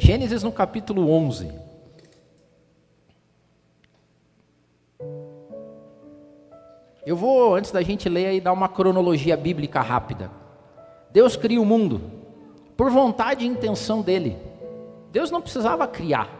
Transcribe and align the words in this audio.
Gênesis 0.00 0.42
no 0.42 0.50
capítulo 0.50 1.10
11. 1.10 1.52
Eu 7.04 7.14
vou, 7.14 7.54
antes 7.54 7.70
da 7.70 7.82
gente 7.82 8.08
ler 8.08 8.26
aí, 8.26 8.40
dar 8.40 8.54
uma 8.54 8.66
cronologia 8.66 9.36
bíblica 9.36 9.82
rápida. 9.82 10.30
Deus 11.12 11.36
cria 11.36 11.60
o 11.60 11.66
mundo 11.66 12.00
por 12.78 12.90
vontade 12.90 13.44
e 13.44 13.48
intenção 13.48 14.00
dele. 14.00 14.38
Deus 15.12 15.30
não 15.30 15.42
precisava 15.42 15.86
criar. 15.86 16.30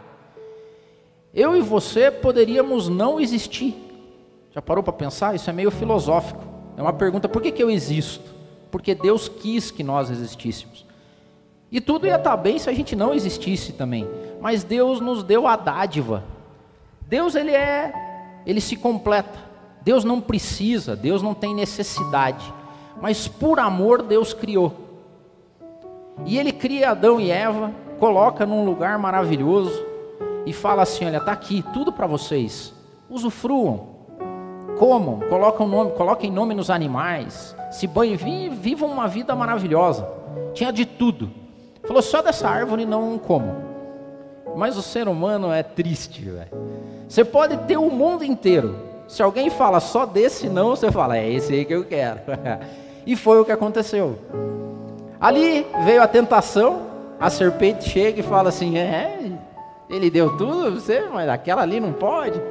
Eu 1.31 1.55
e 1.55 1.61
você 1.61 2.09
poderíamos 2.09 2.89
não 2.89 3.19
existir. 3.19 3.75
Já 4.49 4.61
parou 4.61 4.83
para 4.83 4.91
pensar? 4.91 5.35
Isso 5.35 5.51
é 5.51 5.53
meio 5.53 5.69
filosófico. 5.69 6.43
É 6.75 6.81
uma 6.81 6.93
pergunta: 6.93 7.29
por 7.29 7.43
que, 7.43 7.51
que 7.51 7.61
eu 7.61 7.69
existo? 7.69 8.33
Porque 8.71 8.95
Deus 8.95 9.29
quis 9.29 9.69
que 9.69 9.83
nós 9.83 10.09
existíssemos. 10.09 10.89
E 11.71 11.79
tudo 11.79 12.05
ia 12.05 12.17
estar 12.17 12.35
bem 12.35 12.59
se 12.59 12.69
a 12.69 12.73
gente 12.73 12.95
não 12.95 13.13
existisse 13.13 13.71
também. 13.71 14.07
Mas 14.41 14.63
Deus 14.63 14.99
nos 14.99 15.23
deu 15.23 15.47
a 15.47 15.55
dádiva. 15.55 16.23
Deus 17.07 17.35
ele 17.35 17.51
é, 17.51 17.93
ele 18.45 18.59
se 18.59 18.75
completa. 18.75 19.39
Deus 19.81 20.03
não 20.03 20.19
precisa, 20.19 20.95
Deus 20.95 21.21
não 21.21 21.33
tem 21.33 21.55
necessidade. 21.55 22.53
Mas 23.01 23.27
por 23.27 23.59
amor 23.59 24.03
Deus 24.03 24.33
criou. 24.33 24.73
E 26.25 26.37
ele 26.37 26.51
cria 26.51 26.91
Adão 26.91 27.19
e 27.19 27.31
Eva, 27.31 27.71
coloca 27.99 28.45
num 28.45 28.65
lugar 28.65 28.99
maravilhoso 28.99 29.85
e 30.45 30.53
fala 30.53 30.83
assim: 30.83 31.05
olha, 31.05 31.17
está 31.17 31.31
aqui 31.31 31.63
tudo 31.73 31.91
para 31.91 32.05
vocês. 32.05 32.73
Usufruam, 33.09 33.87
comam, 34.77 35.19
nome, 35.67 35.91
coloquem 35.91 36.31
nome 36.31 36.53
nos 36.53 36.69
animais, 36.69 37.55
se 37.71 37.87
banhem, 37.87 38.49
vivam 38.49 38.89
uma 38.89 39.07
vida 39.07 39.35
maravilhosa. 39.35 40.07
Tinha 40.53 40.71
de 40.71 40.85
tudo. 40.85 41.31
Falou 41.91 42.01
só 42.01 42.21
dessa 42.21 42.47
árvore 42.47 42.85
não 42.85 43.17
como. 43.17 43.53
Mas 44.55 44.77
o 44.77 44.81
ser 44.81 45.09
humano 45.09 45.51
é 45.51 45.61
triste, 45.61 46.21
velho. 46.21 46.47
Você 47.05 47.25
pode 47.25 47.57
ter 47.67 47.75
o 47.75 47.89
mundo 47.89 48.23
inteiro. 48.23 48.77
Se 49.09 49.21
alguém 49.21 49.49
fala 49.49 49.81
só 49.81 50.05
desse 50.05 50.47
não, 50.47 50.69
você 50.69 50.89
fala, 50.89 51.17
é 51.17 51.29
esse 51.29 51.51
aí 51.51 51.65
que 51.65 51.75
eu 51.75 51.83
quero. 51.83 52.21
e 53.05 53.13
foi 53.17 53.41
o 53.41 53.43
que 53.43 53.51
aconteceu. 53.51 54.17
Ali 55.19 55.67
veio 55.83 56.01
a 56.01 56.07
tentação, 56.07 56.83
a 57.19 57.29
serpente 57.29 57.89
chega 57.89 58.21
e 58.21 58.23
fala 58.23 58.47
assim: 58.47 58.77
é, 58.77 59.29
ele 59.89 60.09
deu 60.09 60.37
tudo 60.37 60.71
você, 60.71 61.01
mas 61.11 61.27
aquela 61.27 61.61
ali 61.61 61.81
não 61.81 61.91
pode. 61.91 62.41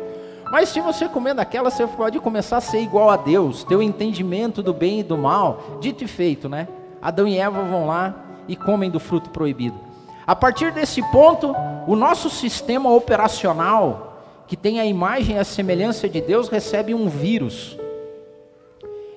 Mas 0.53 0.69
se 0.69 0.83
você 0.83 1.09
comer 1.09 1.33
daquela, 1.33 1.71
você 1.71 1.87
pode 1.87 2.21
começar 2.21 2.59
a 2.59 2.61
ser 2.61 2.83
igual 2.83 3.09
a 3.09 3.17
Deus, 3.17 3.65
ter 3.65 3.77
o 3.77 3.83
entendimento 3.83 4.63
do 4.63 4.75
bem 4.75 5.01
e 5.01 5.03
do 5.03 5.17
mal, 5.17 5.79
dito 5.81 6.05
e 6.05 6.07
feito, 6.07 6.47
né? 6.47 6.69
Adão 7.01 7.27
e 7.27 7.39
Eva 7.39 7.63
vão 7.63 7.87
lá 7.87 8.27
e 8.51 8.57
comem 8.57 8.91
do 8.91 8.99
fruto 8.99 9.31
proibido. 9.31 9.79
A 10.27 10.35
partir 10.35 10.73
desse 10.73 11.01
ponto, 11.11 11.55
o 11.87 11.95
nosso 11.95 12.29
sistema 12.29 12.93
operacional, 12.93 14.23
que 14.47 14.57
tem 14.57 14.81
a 14.81 14.85
imagem 14.85 15.37
e 15.37 15.39
a 15.39 15.45
semelhança 15.45 16.09
de 16.09 16.21
Deus, 16.21 16.49
recebe 16.49 16.93
um 16.93 17.09
vírus. 17.09 17.79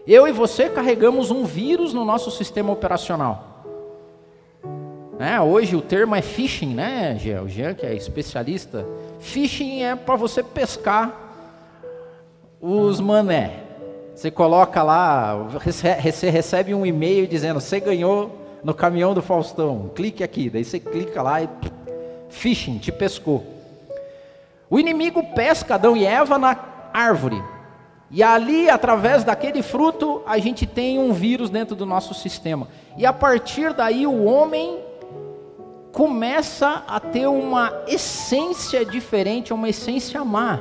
Eu 0.06 0.28
e 0.28 0.32
você 0.32 0.70
carregamos 0.70 1.32
um 1.32 1.46
vírus 1.46 1.94
no 1.94 2.06
nosso 2.06 2.30
sistema 2.30 2.72
operacional. 2.72 3.66
É, 5.18 5.42
hoje 5.42 5.76
o 5.76 5.82
termo 5.82 6.16
é 6.16 6.22
phishing, 6.22 6.74
né, 6.74 7.18
Jean? 7.20 7.42
O 7.42 7.50
Jean, 7.50 7.74
que 7.74 7.86
é 7.86 7.96
especialista. 7.96 8.86
Phishing 9.20 9.84
é 9.84 9.96
para 9.96 10.16
você 10.16 10.44
pescar 10.44 11.12
os 12.62 13.00
mané. 13.00 13.64
Você 14.14 14.30
coloca 14.30 14.84
lá, 14.84 15.36
você 15.36 16.30
recebe 16.30 16.74
um 16.74 16.86
e-mail 16.86 17.26
dizendo: 17.28 17.60
você 17.60 17.80
ganhou 17.80 18.43
no 18.64 18.74
caminhão 18.74 19.14
do 19.14 19.22
Faustão, 19.22 19.92
clique 19.94 20.24
aqui. 20.24 20.50
Daí 20.50 20.64
você 20.64 20.80
clica 20.80 21.22
lá 21.22 21.42
e 21.42 21.50
phishing, 22.30 22.78
te 22.78 22.92
pescou. 22.92 23.44
O 24.70 24.80
inimigo 24.80 25.22
pesca 25.36 25.76
Adão 25.76 25.96
e 25.96 26.06
Eva 26.06 26.38
na 26.38 26.58
árvore. 26.94 27.44
E 28.10 28.22
ali, 28.22 28.70
através 28.70 29.24
daquele 29.24 29.62
fruto, 29.62 30.22
a 30.26 30.38
gente 30.38 30.68
tem 30.68 31.00
um 31.00 31.12
vírus 31.12 31.50
dentro 31.50 31.76
do 31.76 31.86
nosso 31.86 32.14
sistema. 32.14 32.68
E 32.96 33.06
a 33.06 33.12
partir 33.12 33.74
daí, 33.74 34.06
o 34.06 34.24
homem 34.26 34.80
começa 35.92 36.84
a 36.88 37.00
ter 37.00 37.28
uma 37.28 37.74
essência 37.88 38.86
diferente, 38.86 39.54
uma 39.54 39.70
essência 39.70 40.24
má. 40.24 40.60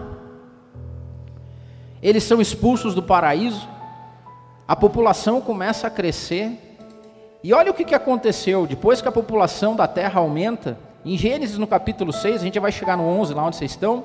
Eles 2.03 2.25
são 2.25 2.41
expulsos 2.41 2.95
do 2.95 3.03
paraíso, 3.03 3.69
a 4.67 4.75
população 4.75 5.41
começa 5.41 5.87
a 5.87 5.91
crescer, 5.91 6.59
e 7.43 7.53
olha 7.53 7.71
o 7.71 7.75
que, 7.75 7.85
que 7.85 7.95
aconteceu, 7.95 8.67
depois 8.67 9.01
que 9.01 9.09
a 9.09 9.13
população 9.13 9.75
da 9.75 9.89
terra 9.89 10.21
aumenta, 10.21 10.79
em 11.05 11.17
Gênesis 11.17 11.59
no 11.59 11.67
capítulo 11.67 12.13
6, 12.13 12.41
a 12.41 12.45
gente 12.45 12.61
vai 12.61 12.71
chegar 12.71 12.97
no 12.97 13.05
11, 13.05 13.35
lá 13.35 13.45
onde 13.45 13.57
vocês 13.57 13.73
estão, 13.73 14.05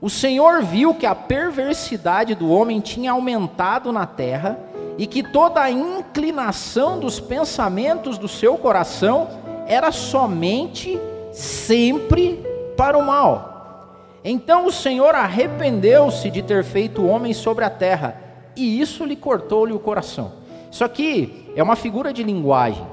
o 0.00 0.08
Senhor 0.08 0.62
viu 0.62 0.94
que 0.94 1.04
a 1.04 1.14
perversidade 1.14 2.34
do 2.34 2.50
homem 2.50 2.80
tinha 2.80 3.12
aumentado 3.12 3.92
na 3.92 4.06
terra, 4.06 4.58
e 4.96 5.06
que 5.06 5.22
toda 5.22 5.62
a 5.62 5.70
inclinação 5.70 7.00
dos 7.00 7.18
pensamentos 7.18 8.18
do 8.18 8.28
seu 8.28 8.58
coração 8.58 9.28
era 9.66 9.90
somente 9.90 11.00
sempre 11.32 12.44
para 12.76 12.98
o 12.98 13.02
mal. 13.02 14.18
Então 14.22 14.66
o 14.66 14.72
Senhor 14.72 15.14
arrependeu-se 15.14 16.30
de 16.30 16.42
ter 16.42 16.62
feito 16.62 17.00
o 17.00 17.08
homem 17.08 17.32
sobre 17.32 17.64
a 17.64 17.70
terra, 17.70 18.20
e 18.54 18.80
isso 18.80 19.04
lhe 19.04 19.16
cortou-lhe 19.16 19.72
o 19.72 19.78
coração. 19.78 20.32
Isso 20.70 20.84
aqui 20.84 21.50
é 21.56 21.62
uma 21.62 21.76
figura 21.76 22.12
de 22.12 22.22
linguagem. 22.22 22.86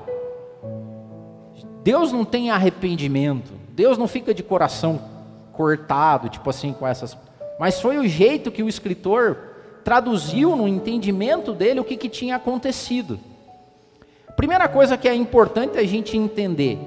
Deus 1.84 2.12
não 2.12 2.26
tem 2.26 2.50
arrependimento, 2.50 3.54
Deus 3.70 3.98
não 3.98 4.08
fica 4.08 4.34
de 4.34 4.44
coração 4.44 5.00
cortado, 5.54 6.30
tipo 6.30 6.50
assim, 6.50 6.74
com 6.74 6.88
essas. 6.88 7.18
Mas 7.60 7.80
foi 7.80 7.98
o 7.98 8.08
jeito 8.08 8.52
que 8.52 8.64
o 8.64 8.68
escritor 8.68 9.38
traduziu 9.84 10.56
no 10.56 10.68
entendimento 10.68 11.54
dele 11.54 11.80
o 11.80 11.84
que, 11.84 11.96
que 11.96 12.10
tinha 12.10 12.36
acontecido. 12.36 13.20
Primeira 14.36 14.68
coisa 14.68 14.98
que 14.98 15.08
é 15.08 15.16
importante 15.16 15.78
a 15.78 15.84
gente 15.84 16.18
entender: 16.18 16.78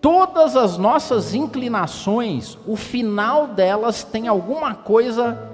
todas 0.00 0.56
as 0.56 0.78
nossas 0.78 1.34
inclinações, 1.34 2.56
o 2.66 2.76
final 2.76 3.48
delas 3.48 4.04
tem 4.04 4.28
alguma 4.28 4.74
coisa 4.74 5.50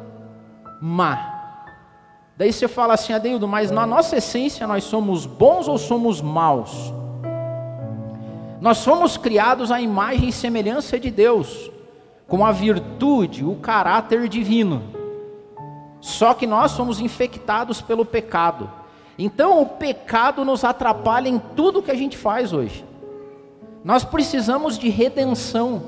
má. 0.81 1.38
Daí 2.39 2.53
você 2.53 2.69
fala 2.69 2.95
assim, 2.95 3.13
Adeildo, 3.13 3.49
mas 3.49 3.73
na 3.73 3.85
nossa 3.85 4.17
essência 4.17 4.65
nós 4.65 4.85
somos 4.85 5.27
bons 5.27 5.67
ou 5.67 5.77
somos 5.77 6.21
maus? 6.21 6.95
Nós 8.61 8.85
fomos 8.85 9.17
criados 9.17 9.73
à 9.73 9.81
imagem 9.81 10.29
e 10.29 10.33
semelhança 10.33 11.01
de 11.01 11.11
Deus, 11.11 11.69
com 12.29 12.47
a 12.47 12.53
virtude, 12.53 13.45
o 13.45 13.57
caráter 13.57 14.29
divino. 14.29 14.85
Só 16.01 16.33
que 16.33 16.47
nós 16.47 16.71
somos 16.71 17.01
infectados 17.01 17.81
pelo 17.81 18.05
pecado. 18.05 18.71
Então 19.19 19.61
o 19.61 19.67
pecado 19.67 20.45
nos 20.45 20.63
atrapalha 20.63 21.29
em 21.29 21.41
tudo 21.57 21.83
que 21.83 21.91
a 21.91 21.97
gente 21.97 22.17
faz 22.17 22.53
hoje. 22.53 22.85
Nós 23.83 24.05
precisamos 24.05 24.79
de 24.79 24.89
redenção. 24.89 25.83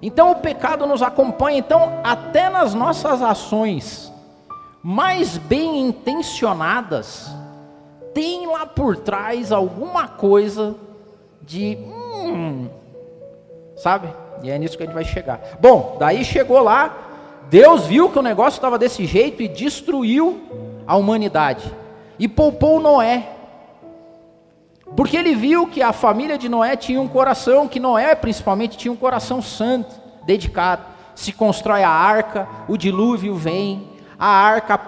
Então 0.00 0.30
o 0.30 0.36
pecado 0.36 0.86
nos 0.86 1.02
acompanha, 1.02 1.58
então 1.58 1.98
até 2.04 2.48
nas 2.48 2.72
nossas 2.72 3.20
ações 3.20 4.14
mais 4.88 5.36
bem 5.36 5.80
intencionadas, 5.80 7.28
tem 8.14 8.46
lá 8.46 8.64
por 8.64 8.96
trás 8.96 9.50
alguma 9.50 10.06
coisa 10.06 10.76
de 11.42 11.76
hum, 11.76 12.68
sabe? 13.76 14.06
E 14.44 14.48
é 14.48 14.56
nisso 14.56 14.76
que 14.76 14.84
a 14.84 14.86
gente 14.86 14.94
vai 14.94 15.04
chegar. 15.04 15.40
Bom, 15.60 15.96
daí 15.98 16.24
chegou 16.24 16.62
lá, 16.62 16.96
Deus 17.50 17.84
viu 17.86 18.10
que 18.10 18.18
o 18.20 18.22
negócio 18.22 18.58
estava 18.58 18.78
desse 18.78 19.06
jeito 19.06 19.42
e 19.42 19.48
destruiu 19.48 20.40
a 20.86 20.94
humanidade 20.96 21.68
e 22.16 22.28
poupou 22.28 22.78
Noé. 22.78 23.28
Porque 24.94 25.16
ele 25.16 25.34
viu 25.34 25.66
que 25.66 25.82
a 25.82 25.92
família 25.92 26.38
de 26.38 26.48
Noé 26.48 26.76
tinha 26.76 27.00
um 27.00 27.08
coração, 27.08 27.66
que 27.66 27.80
Noé 27.80 28.14
principalmente 28.14 28.78
tinha 28.78 28.92
um 28.92 28.96
coração 28.96 29.42
santo, 29.42 29.96
dedicado. 30.24 30.84
Se 31.12 31.32
constrói 31.32 31.82
a 31.82 31.90
arca, 31.90 32.46
o 32.68 32.76
dilúvio 32.76 33.34
vem, 33.34 33.95
a 34.18 34.26
arca 34.26 34.80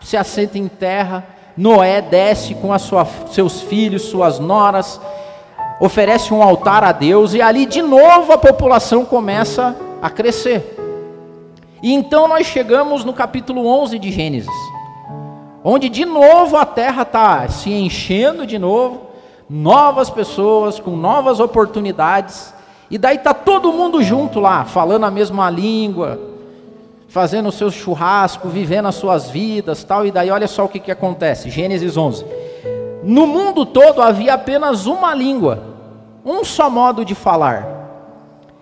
se 0.00 0.16
assenta 0.16 0.58
em 0.58 0.68
terra, 0.68 1.24
Noé 1.56 2.00
desce 2.00 2.54
com 2.54 2.76
sua, 2.78 3.06
seus 3.30 3.60
filhos, 3.60 4.02
suas 4.02 4.38
noras, 4.38 5.00
oferece 5.80 6.32
um 6.32 6.42
altar 6.42 6.84
a 6.84 6.92
Deus, 6.92 7.34
e 7.34 7.42
ali 7.42 7.66
de 7.66 7.82
novo 7.82 8.32
a 8.32 8.38
população 8.38 9.04
começa 9.04 9.76
a 10.00 10.08
crescer. 10.08 10.76
E 11.82 11.92
então 11.92 12.28
nós 12.28 12.46
chegamos 12.46 13.04
no 13.04 13.12
capítulo 13.12 13.66
11 13.66 13.98
de 13.98 14.10
Gênesis 14.10 14.80
onde 15.62 15.88
de 15.88 16.04
novo 16.04 16.56
a 16.56 16.64
terra 16.64 17.02
está 17.02 17.48
se 17.48 17.70
enchendo 17.70 18.46
de 18.46 18.58
novo, 18.58 19.02
novas 19.48 20.08
pessoas 20.08 20.80
com 20.80 20.96
novas 20.96 21.40
oportunidades, 21.40 22.54
e 22.90 22.98
daí 22.98 23.16
está 23.16 23.32
todo 23.32 23.72
mundo 23.72 24.02
junto 24.02 24.40
lá, 24.40 24.64
falando 24.64 25.04
a 25.04 25.10
mesma 25.10 25.50
língua, 25.50 26.18
fazendo 27.10 27.48
o 27.48 27.52
seu 27.52 27.72
churrasco, 27.72 28.48
vivendo 28.48 28.86
as 28.86 28.94
suas 28.94 29.28
vidas, 29.28 29.82
tal, 29.82 30.06
e 30.06 30.12
daí 30.12 30.30
olha 30.30 30.46
só 30.46 30.64
o 30.64 30.68
que, 30.68 30.78
que 30.78 30.92
acontece, 30.92 31.50
Gênesis 31.50 31.96
11. 31.96 32.24
No 33.02 33.26
mundo 33.26 33.66
todo 33.66 34.00
havia 34.00 34.34
apenas 34.34 34.86
uma 34.86 35.12
língua, 35.12 35.60
um 36.24 36.44
só 36.44 36.70
modo 36.70 37.04
de 37.04 37.16
falar. 37.16 37.66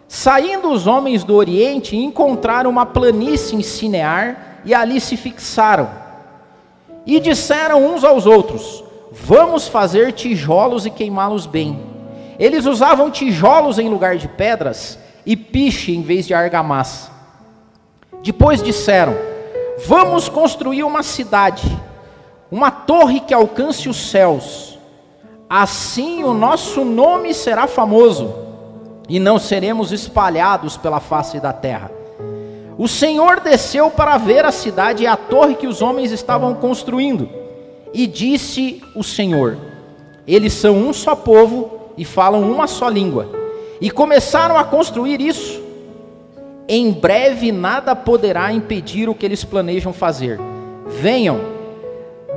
Saindo 0.08 0.70
os 0.70 0.86
homens 0.86 1.24
do 1.24 1.34
Oriente, 1.34 1.94
encontraram 1.94 2.70
uma 2.70 2.86
planície 2.86 3.54
em 3.54 3.62
Sinear 3.62 4.60
e 4.64 4.72
ali 4.72 4.98
se 4.98 5.18
fixaram. 5.18 5.90
E 7.04 7.20
disseram 7.20 7.94
uns 7.94 8.02
aos 8.02 8.24
outros: 8.24 8.82
Vamos 9.12 9.68
fazer 9.68 10.12
tijolos 10.12 10.86
e 10.86 10.90
queimá-los 10.90 11.44
bem. 11.44 11.78
Eles 12.38 12.64
usavam 12.64 13.10
tijolos 13.10 13.78
em 13.78 13.90
lugar 13.90 14.16
de 14.16 14.28
pedras 14.28 14.98
e 15.26 15.36
piche 15.36 15.94
em 15.94 16.00
vez 16.00 16.26
de 16.26 16.32
argamassa. 16.32 17.17
Depois 18.22 18.62
disseram: 18.62 19.16
Vamos 19.86 20.28
construir 20.28 20.82
uma 20.82 21.02
cidade, 21.02 21.66
uma 22.50 22.70
torre 22.70 23.20
que 23.20 23.34
alcance 23.34 23.88
os 23.88 24.10
céus. 24.10 24.78
Assim 25.48 26.24
o 26.24 26.34
nosso 26.34 26.84
nome 26.84 27.32
será 27.32 27.66
famoso 27.66 28.34
e 29.08 29.18
não 29.18 29.38
seremos 29.38 29.92
espalhados 29.92 30.76
pela 30.76 31.00
face 31.00 31.40
da 31.40 31.52
terra. 31.52 31.90
O 32.76 32.86
Senhor 32.86 33.40
desceu 33.40 33.90
para 33.90 34.18
ver 34.18 34.44
a 34.44 34.52
cidade 34.52 35.02
e 35.02 35.06
a 35.06 35.16
torre 35.16 35.54
que 35.54 35.66
os 35.66 35.82
homens 35.82 36.12
estavam 36.12 36.54
construindo. 36.54 37.28
E 37.92 38.06
disse 38.06 38.82
o 38.94 39.02
Senhor: 39.02 39.56
Eles 40.26 40.52
são 40.52 40.76
um 40.76 40.92
só 40.92 41.16
povo 41.16 41.70
e 41.96 42.04
falam 42.04 42.42
uma 42.42 42.66
só 42.66 42.88
língua. 42.88 43.28
E 43.80 43.90
começaram 43.90 44.56
a 44.56 44.64
construir 44.64 45.20
isso. 45.20 45.57
Em 46.68 46.92
breve 46.92 47.50
nada 47.50 47.96
poderá 47.96 48.52
impedir 48.52 49.08
o 49.08 49.14
que 49.14 49.24
eles 49.24 49.42
planejam 49.42 49.90
fazer. 49.90 50.38
Venham, 50.86 51.40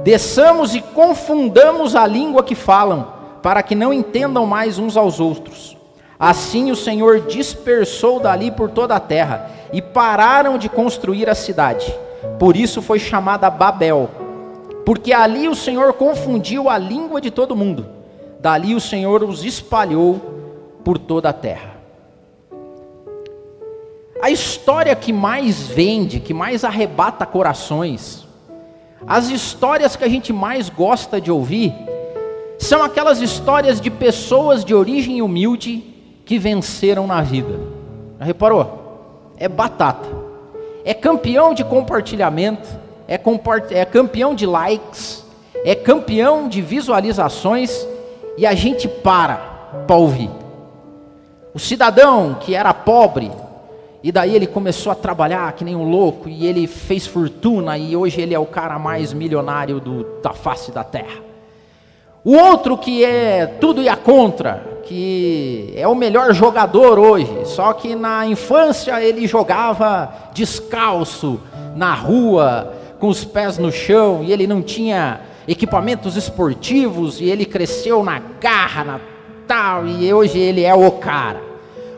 desçamos 0.05 0.73
e 0.73 0.81
confundamos 0.81 1.97
a 1.97 2.07
língua 2.07 2.41
que 2.41 2.55
falam, 2.55 3.13
para 3.43 3.61
que 3.61 3.75
não 3.75 3.91
entendam 3.91 4.45
mais 4.45 4.79
uns 4.79 4.95
aos 4.95 5.19
outros. 5.19 5.75
Assim 6.17 6.71
o 6.71 6.75
Senhor 6.77 7.21
dispersou 7.21 8.21
dali 8.21 8.51
por 8.51 8.69
toda 8.69 8.95
a 8.95 9.01
terra, 9.01 9.51
e 9.73 9.81
pararam 9.81 10.57
de 10.57 10.69
construir 10.69 11.29
a 11.29 11.35
cidade. 11.35 11.93
Por 12.39 12.55
isso 12.55 12.81
foi 12.81 12.99
chamada 12.99 13.49
Babel, 13.49 14.09
porque 14.85 15.11
ali 15.11 15.49
o 15.49 15.55
Senhor 15.55 15.91
confundiu 15.93 16.69
a 16.69 16.77
língua 16.77 17.19
de 17.19 17.31
todo 17.31 17.55
mundo. 17.55 17.85
Dali 18.39 18.75
o 18.75 18.79
Senhor 18.79 19.23
os 19.23 19.43
espalhou 19.43 20.21
por 20.85 20.97
toda 20.97 21.29
a 21.29 21.33
terra. 21.33 21.70
A 24.21 24.29
história 24.29 24.95
que 24.95 25.11
mais 25.11 25.67
vende, 25.67 26.19
que 26.19 26.33
mais 26.33 26.63
arrebata 26.63 27.25
corações, 27.25 28.27
as 29.07 29.29
histórias 29.29 29.95
que 29.95 30.03
a 30.03 30.07
gente 30.07 30.31
mais 30.31 30.69
gosta 30.69 31.19
de 31.19 31.31
ouvir, 31.31 31.73
são 32.59 32.83
aquelas 32.83 33.19
histórias 33.19 33.81
de 33.81 33.89
pessoas 33.89 34.63
de 34.63 34.75
origem 34.75 35.21
humilde 35.21 35.83
que 36.23 36.37
venceram 36.37 37.07
na 37.07 37.21
vida. 37.21 37.59
Já 38.19 38.25
reparou? 38.25 39.33
É 39.37 39.49
batata. 39.49 40.07
É 40.85 40.93
campeão 40.93 41.55
de 41.55 41.63
compartilhamento, 41.63 42.69
é, 43.07 43.17
compart... 43.17 43.71
é 43.71 43.83
campeão 43.85 44.35
de 44.35 44.45
likes, 44.45 45.25
é 45.65 45.73
campeão 45.73 46.47
de 46.47 46.61
visualizações 46.61 47.87
e 48.37 48.45
a 48.45 48.53
gente 48.53 48.87
para 48.87 49.35
para 49.87 49.95
ouvir. 49.95 50.29
O 51.53 51.59
cidadão 51.59 52.37
que 52.39 52.53
era 52.53 52.73
pobre, 52.73 53.31
e 54.03 54.11
daí 54.11 54.35
ele 54.35 54.47
começou 54.47 54.91
a 54.91 54.95
trabalhar 54.95 55.51
que 55.53 55.63
nem 55.63 55.75
um 55.75 55.89
louco, 55.89 56.27
e 56.27 56.47
ele 56.47 56.65
fez 56.65 57.05
fortuna, 57.05 57.77
e 57.77 57.95
hoje 57.95 58.19
ele 58.19 58.33
é 58.33 58.39
o 58.39 58.45
cara 58.45 58.79
mais 58.79 59.13
milionário 59.13 59.79
do, 59.79 60.03
da 60.21 60.33
face 60.33 60.71
da 60.71 60.83
terra. 60.83 61.21
O 62.23 62.35
outro 62.35 62.77
que 62.77 63.03
é 63.05 63.45
tudo 63.45 63.81
e 63.81 63.89
a 63.89 63.95
contra, 63.95 64.81
que 64.83 65.71
é 65.75 65.87
o 65.87 65.95
melhor 65.95 66.33
jogador 66.33 66.97
hoje, 66.97 67.45
só 67.45 67.73
que 67.73 67.95
na 67.95 68.25
infância 68.25 69.01
ele 69.03 69.27
jogava 69.27 70.11
descalço 70.33 71.39
na 71.75 71.93
rua, 71.93 72.73
com 72.99 73.07
os 73.07 73.23
pés 73.23 73.57
no 73.57 73.71
chão, 73.71 74.23
e 74.23 74.31
ele 74.31 74.47
não 74.47 74.61
tinha 74.61 75.21
equipamentos 75.47 76.15
esportivos, 76.15 77.21
e 77.21 77.25
ele 77.25 77.45
cresceu 77.45 78.03
na 78.03 78.19
garra, 78.39 78.83
na 78.83 78.99
tal, 79.47 79.87
e 79.87 80.11
hoje 80.11 80.39
ele 80.39 80.63
é 80.63 80.73
o 80.73 80.91
cara. 80.91 81.50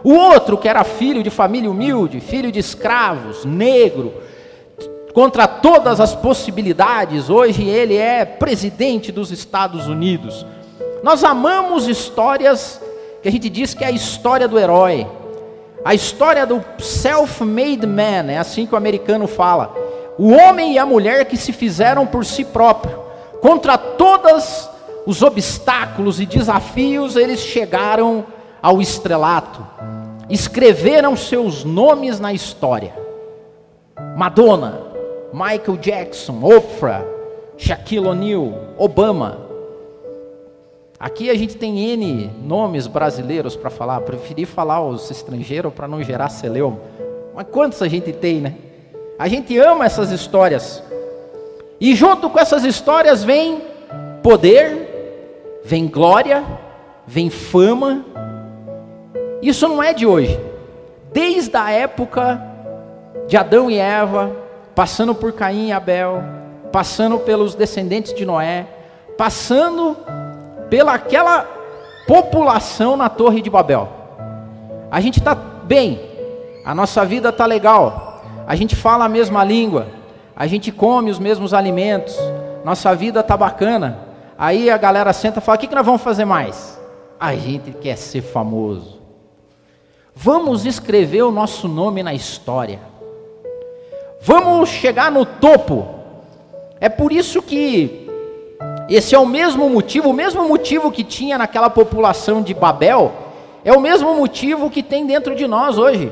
O 0.03 0.13
outro 0.13 0.57
que 0.57 0.67
era 0.67 0.83
filho 0.83 1.23
de 1.23 1.29
família 1.29 1.71
humilde, 1.71 2.19
filho 2.19 2.51
de 2.51 2.59
escravos, 2.59 3.45
negro, 3.45 4.13
contra 5.13 5.47
todas 5.47 6.00
as 6.00 6.13
possibilidades, 6.13 7.29
hoje 7.29 7.63
ele 7.63 7.95
é 7.95 8.25
presidente 8.25 9.11
dos 9.11 9.31
Estados 9.31 9.88
Unidos. 9.88 10.45
Nós 11.03 11.23
amamos 11.23 11.88
histórias 11.88 12.81
que 13.21 13.29
a 13.29 13.31
gente 13.31 13.50
diz 13.50 13.73
que 13.73 13.83
é 13.83 13.88
a 13.88 13.91
história 13.91 14.47
do 14.47 14.59
herói, 14.59 15.07
a 15.85 15.94
história 15.94 16.45
do 16.45 16.63
self-made 16.79 17.85
man, 17.85 18.31
é 18.31 18.38
assim 18.38 18.65
que 18.65 18.73
o 18.73 18.77
americano 18.77 19.27
fala. 19.27 19.73
O 20.17 20.31
homem 20.31 20.73
e 20.73 20.79
a 20.79 20.85
mulher 20.85 21.25
que 21.25 21.38
se 21.38 21.53
fizeram 21.53 22.06
por 22.06 22.25
si 22.25 22.44
próprio, 22.44 22.99
contra 23.41 23.77
todos 23.77 24.69
os 25.06 25.21
obstáculos 25.21 26.19
e 26.19 26.25
desafios, 26.25 27.15
eles 27.15 27.39
chegaram 27.39 28.25
ao 28.63 28.81
estrelato, 28.81 29.60
escreveram 30.30 31.18
seus 31.18 31.65
nomes 31.65 32.18
na 32.18 32.31
história. 32.31 32.94
Madonna, 34.15 34.81
Michael 35.33 35.77
Jackson, 35.81 36.39
Oprah, 36.42 37.04
Shaquille 37.57 38.07
O'Neal, 38.07 38.54
Obama. 38.77 39.38
Aqui 40.98 41.30
a 41.30 41.36
gente 41.36 41.57
tem 41.57 41.77
N 41.92 42.31
nomes 42.42 42.88
brasileiros 42.88 43.57
para 43.57 43.69
falar, 43.69 44.00
preferi 44.00 44.45
falar 44.45 44.81
os 44.81 45.12
estrangeiros 45.12 45.74
para 45.74 45.86
não 45.86 46.01
gerar 46.01 46.30
celeuma. 46.30 46.80
Mas 47.36 47.48
quantos 47.51 47.81
a 47.81 47.89
gente 47.89 48.13
tem, 48.13 48.39
né? 48.39 48.56
A 49.19 49.27
gente 49.27 49.57
ama 49.57 49.86
essas 49.86 50.09
histórias. 50.12 50.81
E 51.81 51.94
junto 51.95 52.30
com 52.30 52.39
essas 52.39 52.63
histórias 52.63 53.25
vem 53.25 53.62
poder, 54.21 55.62
vem 55.66 55.86
glória, 55.86 56.45
vem 57.06 57.30
fama. 57.30 58.06
Isso 59.44 59.68
não 59.68 59.84
é 59.84 59.94
de 59.94 60.06
hoje. 60.06 60.40
Desde 61.12 61.56
a 61.57 61.69
época 61.69 62.42
de 63.28 63.36
Adão 63.36 63.69
e 63.69 63.78
Eva, 63.78 64.31
passando 64.74 65.13
por 65.13 65.34
Caim 65.34 65.68
e 65.68 65.72
Abel, 65.74 66.24
passando 66.72 67.19
pelos 67.19 67.54
descendentes 67.54 68.13
de 68.13 68.25
Noé, 68.25 68.66
passando 69.18 69.98
pela 70.69 70.94
aquela 70.94 71.45
população 72.07 72.95
na 72.95 73.10
Torre 73.10 73.42
de 73.42 73.50
Babel. 73.50 73.90
A 74.90 75.01
gente 75.01 75.19
está 75.19 75.36
bem, 75.36 76.00
a 76.63 76.74
nossa 76.74 77.04
vida 77.06 77.28
está 77.28 77.45
legal, 77.45 78.21
a 78.47 78.56
gente 78.56 78.78
fala 78.78 79.06
a 79.06 79.09
mesma 79.09 79.44
língua, 79.44 79.88
a 80.33 80.47
gente 80.47 80.71
come 80.71 81.12
os 81.12 81.19
mesmos 81.19 81.54
alimentos, 81.54 82.18
nossa 82.64 82.95
vida 82.95 83.19
está 83.19 83.35
bacana. 83.35 84.00
Aí 84.38 84.69
a 84.69 84.78
galera 84.78 85.12
senta 85.12 85.40
e 85.40 85.42
fala: 85.42 85.57
o 85.57 85.59
que, 85.59 85.68
que 85.68 85.76
nós 85.76 85.85
vamos 85.85 86.02
fazer 86.02 86.23
mais? 86.23 86.80
A 87.19 87.35
gente 87.35 87.71
quer 87.73 87.97
ser 87.97 88.21
famoso. 88.21 89.03
Vamos 90.15 90.65
escrever 90.65 91.23
o 91.23 91.31
nosso 91.31 91.67
nome 91.67 92.03
na 92.03 92.13
história. 92.13 92.79
Vamos 94.21 94.69
chegar 94.69 95.11
no 95.11 95.25
topo. 95.25 95.87
É 96.79 96.87
por 96.87 97.11
isso 97.11 97.41
que 97.41 98.07
esse 98.89 99.15
é 99.15 99.19
o 99.19 99.25
mesmo 99.25 99.69
motivo, 99.69 100.09
o 100.09 100.13
mesmo 100.13 100.47
motivo 100.47 100.91
que 100.91 101.03
tinha 101.03 101.37
naquela 101.37 101.69
população 101.69 102.41
de 102.41 102.53
Babel, 102.53 103.11
é 103.65 103.73
o 103.73 103.79
mesmo 103.79 104.13
motivo 104.15 104.69
que 104.69 104.83
tem 104.83 105.05
dentro 105.05 105.35
de 105.35 105.47
nós 105.47 105.77
hoje. 105.77 106.11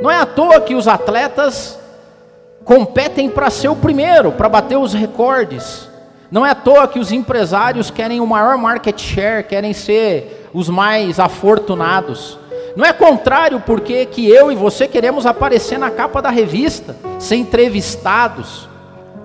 Não 0.00 0.10
é 0.10 0.18
à 0.18 0.26
toa 0.26 0.60
que 0.60 0.74
os 0.74 0.88
atletas 0.88 1.78
competem 2.64 3.28
para 3.28 3.50
ser 3.50 3.68
o 3.68 3.76
primeiro, 3.76 4.32
para 4.32 4.48
bater 4.48 4.76
os 4.76 4.92
recordes. 4.92 5.88
Não 6.30 6.44
é 6.44 6.50
à 6.50 6.54
toa 6.54 6.88
que 6.88 6.98
os 6.98 7.12
empresários 7.12 7.90
querem 7.90 8.20
o 8.20 8.26
maior 8.26 8.56
market 8.58 9.00
share, 9.00 9.44
querem 9.44 9.72
ser 9.72 10.48
os 10.52 10.68
mais 10.68 11.20
afortunados. 11.20 12.38
Não 12.74 12.84
é 12.84 12.92
contrário 12.92 13.60
porque 13.60 14.06
que 14.06 14.28
eu 14.28 14.50
e 14.50 14.54
você 14.54 14.88
queremos 14.88 15.26
aparecer 15.26 15.78
na 15.78 15.90
capa 15.90 16.22
da 16.22 16.30
revista, 16.30 16.96
ser 17.18 17.36
entrevistados. 17.36 18.68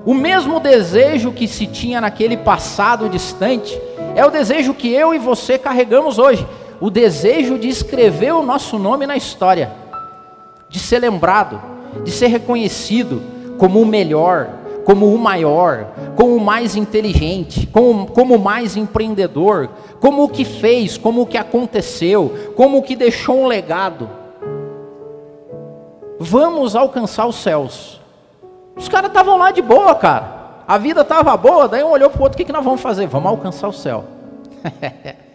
O 0.05 0.13
mesmo 0.13 0.59
desejo 0.59 1.31
que 1.31 1.47
se 1.47 1.65
tinha 1.65 2.01
naquele 2.01 2.37
passado 2.37 3.09
distante 3.09 3.79
é 4.15 4.25
o 4.25 4.31
desejo 4.31 4.73
que 4.73 4.91
eu 4.93 5.13
e 5.13 5.19
você 5.19 5.57
carregamos 5.57 6.17
hoje, 6.17 6.45
o 6.79 6.89
desejo 6.89 7.57
de 7.57 7.67
escrever 7.69 8.33
o 8.33 8.43
nosso 8.43 8.77
nome 8.77 9.05
na 9.05 9.15
história, 9.15 9.71
de 10.69 10.79
ser 10.79 10.99
lembrado, 10.99 11.61
de 12.03 12.11
ser 12.11 12.27
reconhecido 12.27 13.21
como 13.57 13.81
o 13.81 13.85
melhor, 13.85 14.49
como 14.87 15.13
o 15.13 15.17
maior, 15.17 15.87
como 16.15 16.37
o 16.37 16.39
mais 16.39 16.77
inteligente, 16.77 17.67
como, 17.67 18.07
como 18.09 18.35
o 18.35 18.39
mais 18.39 18.77
empreendedor, 18.77 19.69
como 19.99 20.23
o 20.23 20.29
que 20.29 20.45
fez, 20.45 20.97
como 20.97 21.23
o 21.23 21.25
que 21.25 21.37
aconteceu, 21.37 22.53
como 22.55 22.77
o 22.77 22.81
que 22.81 22.95
deixou 22.95 23.37
um 23.37 23.47
legado. 23.47 24.09
Vamos 26.17 26.73
alcançar 26.73 27.25
os 27.27 27.35
céus. 27.35 27.99
Os 28.77 28.87
caras 28.87 29.09
estavam 29.09 29.37
lá 29.37 29.51
de 29.51 29.61
boa, 29.61 29.93
cara. 29.93 30.63
A 30.65 30.77
vida 30.77 31.01
estava 31.01 31.35
boa, 31.35 31.67
daí 31.67 31.83
um 31.83 31.91
olhou 31.91 32.09
para 32.09 32.19
o 32.21 32.23
outro: 32.23 32.35
o 32.35 32.37
que, 32.37 32.45
que 32.45 32.53
nós 32.53 32.63
vamos 32.63 32.79
fazer? 32.79 33.07
Vamos 33.07 33.29
alcançar 33.29 33.67
o 33.67 33.73
céu. 33.73 34.05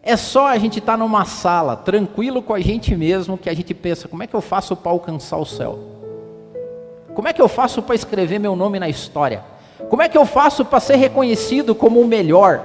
É 0.00 0.16
só 0.16 0.46
a 0.46 0.56
gente 0.56 0.78
estar 0.78 0.92
tá 0.92 0.96
numa 0.96 1.26
sala, 1.26 1.76
tranquilo 1.76 2.40
com 2.40 2.54
a 2.54 2.60
gente 2.60 2.96
mesmo, 2.96 3.36
que 3.36 3.50
a 3.50 3.54
gente 3.54 3.74
pensa: 3.74 4.08
como 4.08 4.22
é 4.22 4.26
que 4.26 4.34
eu 4.34 4.40
faço 4.40 4.74
para 4.74 4.90
alcançar 4.90 5.36
o 5.36 5.44
céu? 5.44 5.97
Como 7.18 7.26
é 7.26 7.32
que 7.32 7.42
eu 7.42 7.48
faço 7.48 7.82
para 7.82 7.96
escrever 7.96 8.38
meu 8.38 8.54
nome 8.54 8.78
na 8.78 8.88
história? 8.88 9.42
Como 9.88 10.00
é 10.00 10.08
que 10.08 10.16
eu 10.16 10.24
faço 10.24 10.64
para 10.64 10.78
ser 10.78 10.94
reconhecido 10.94 11.74
como 11.74 12.00
o 12.00 12.06
melhor? 12.06 12.64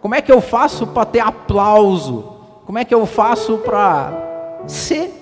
Como 0.00 0.14
é 0.14 0.22
que 0.22 0.30
eu 0.30 0.40
faço 0.40 0.86
para 0.86 1.04
ter 1.04 1.18
aplauso? 1.18 2.36
Como 2.64 2.78
é 2.78 2.84
que 2.84 2.94
eu 2.94 3.04
faço 3.04 3.58
para 3.58 4.62
ser 4.68 5.12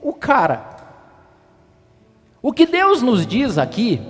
o 0.00 0.12
cara? 0.12 0.64
O 2.40 2.52
que 2.52 2.64
Deus 2.64 3.02
nos 3.02 3.26
diz 3.26 3.58
aqui 3.58 4.00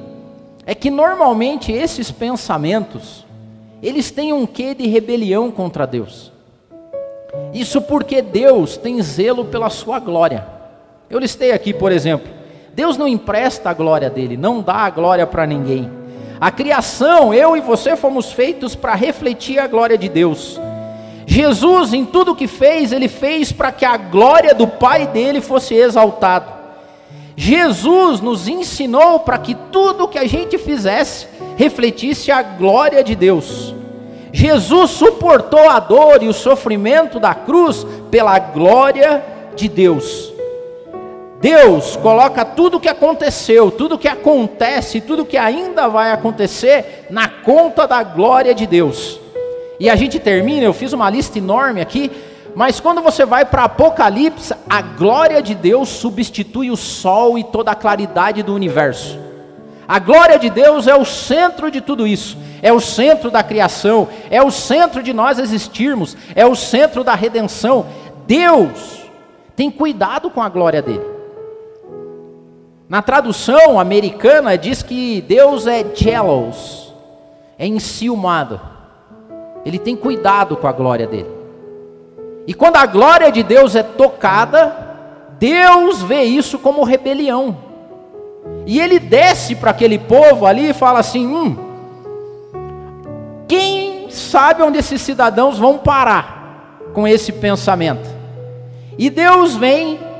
é 0.66 0.74
que 0.74 0.90
normalmente 0.90 1.72
esses 1.72 2.10
pensamentos, 2.10 3.24
eles 3.82 4.10
têm 4.10 4.30
um 4.30 4.44
quê 4.44 4.74
de 4.74 4.86
rebelião 4.88 5.50
contra 5.50 5.86
Deus. 5.86 6.30
Isso 7.54 7.80
porque 7.80 8.20
Deus 8.20 8.76
tem 8.76 9.00
zelo 9.00 9.46
pela 9.46 9.70
sua 9.70 9.98
glória. 9.98 10.46
Eu 11.08 11.18
listei 11.18 11.52
aqui, 11.52 11.72
por 11.72 11.90
exemplo, 11.90 12.41
Deus 12.74 12.96
não 12.96 13.06
empresta 13.06 13.70
a 13.70 13.74
glória 13.74 14.08
dele, 14.08 14.36
não 14.36 14.62
dá 14.62 14.76
a 14.76 14.90
glória 14.90 15.26
para 15.26 15.46
ninguém. 15.46 15.90
A 16.40 16.50
criação, 16.50 17.32
eu 17.32 17.56
e 17.56 17.60
você 17.60 17.96
fomos 17.96 18.32
feitos 18.32 18.74
para 18.74 18.94
refletir 18.94 19.58
a 19.58 19.66
glória 19.66 19.96
de 19.96 20.08
Deus. 20.08 20.58
Jesus, 21.26 21.92
em 21.92 22.04
tudo 22.04 22.34
que 22.34 22.46
fez, 22.46 22.90
ele 22.92 23.08
fez 23.08 23.52
para 23.52 23.70
que 23.70 23.84
a 23.84 23.96
glória 23.96 24.54
do 24.54 24.66
Pai 24.66 25.06
dele 25.06 25.40
fosse 25.40 25.74
exaltado. 25.74 26.50
Jesus 27.36 28.20
nos 28.20 28.48
ensinou 28.48 29.20
para 29.20 29.38
que 29.38 29.54
tudo 29.54 30.08
que 30.08 30.18
a 30.18 30.26
gente 30.26 30.58
fizesse 30.58 31.26
refletisse 31.56 32.30
a 32.30 32.42
glória 32.42 33.04
de 33.04 33.14
Deus. 33.14 33.74
Jesus 34.32 34.90
suportou 34.90 35.68
a 35.68 35.78
dor 35.78 36.22
e 36.22 36.28
o 36.28 36.32
sofrimento 36.32 37.20
da 37.20 37.34
cruz 37.34 37.86
pela 38.10 38.38
glória 38.38 39.22
de 39.54 39.68
Deus. 39.68 40.31
Deus 41.42 41.96
coloca 41.96 42.44
tudo 42.44 42.76
o 42.76 42.80
que 42.80 42.88
aconteceu, 42.88 43.68
tudo 43.68 43.96
o 43.96 43.98
que 43.98 44.06
acontece, 44.06 45.00
tudo 45.00 45.22
o 45.22 45.26
que 45.26 45.36
ainda 45.36 45.88
vai 45.88 46.12
acontecer 46.12 47.08
na 47.10 47.26
conta 47.26 47.84
da 47.84 48.00
glória 48.04 48.54
de 48.54 48.64
Deus. 48.64 49.18
E 49.80 49.90
a 49.90 49.96
gente 49.96 50.20
termina, 50.20 50.62
eu 50.62 50.72
fiz 50.72 50.92
uma 50.92 51.10
lista 51.10 51.38
enorme 51.38 51.80
aqui, 51.80 52.12
mas 52.54 52.78
quando 52.78 53.02
você 53.02 53.24
vai 53.24 53.44
para 53.44 53.64
Apocalipse, 53.64 54.54
a 54.70 54.80
glória 54.80 55.42
de 55.42 55.52
Deus 55.52 55.88
substitui 55.88 56.70
o 56.70 56.76
sol 56.76 57.36
e 57.36 57.42
toda 57.42 57.72
a 57.72 57.74
claridade 57.74 58.40
do 58.44 58.54
universo. 58.54 59.18
A 59.88 59.98
glória 59.98 60.38
de 60.38 60.48
Deus 60.48 60.86
é 60.86 60.94
o 60.94 61.04
centro 61.04 61.72
de 61.72 61.80
tudo 61.80 62.06
isso, 62.06 62.38
é 62.62 62.72
o 62.72 62.78
centro 62.78 63.32
da 63.32 63.42
criação, 63.42 64.06
é 64.30 64.40
o 64.40 64.52
centro 64.52 65.02
de 65.02 65.12
nós 65.12 65.40
existirmos, 65.40 66.16
é 66.36 66.46
o 66.46 66.54
centro 66.54 67.02
da 67.02 67.16
redenção. 67.16 67.86
Deus 68.28 69.00
tem 69.56 69.72
cuidado 69.72 70.30
com 70.30 70.40
a 70.40 70.48
glória 70.48 70.80
dele. 70.80 71.11
Na 72.92 73.00
tradução 73.00 73.80
americana 73.80 74.58
diz 74.58 74.82
que 74.82 75.22
Deus 75.22 75.66
é 75.66 75.82
jealous, 75.94 76.92
é 77.58 77.66
enciumado. 77.66 78.60
Ele 79.64 79.78
tem 79.78 79.96
cuidado 79.96 80.58
com 80.58 80.66
a 80.66 80.72
glória 80.72 81.06
dele. 81.06 81.30
E 82.46 82.52
quando 82.52 82.76
a 82.76 82.84
glória 82.84 83.32
de 83.32 83.42
Deus 83.42 83.74
é 83.74 83.82
tocada, 83.82 84.76
Deus 85.38 86.02
vê 86.02 86.24
isso 86.24 86.58
como 86.58 86.84
rebelião. 86.84 87.56
E 88.66 88.78
ele 88.78 88.98
desce 88.98 89.56
para 89.56 89.70
aquele 89.70 89.98
povo 89.98 90.44
ali 90.44 90.68
e 90.68 90.74
fala 90.74 90.98
assim: 90.98 91.26
hum, 91.26 91.56
quem 93.48 94.10
sabe 94.10 94.62
onde 94.62 94.76
esses 94.76 95.00
cidadãos 95.00 95.58
vão 95.58 95.78
parar 95.78 96.90
com 96.92 97.08
esse 97.08 97.32
pensamento? 97.32 98.06
E 98.98 99.08
Deus 99.08 99.56
vem 99.56 100.11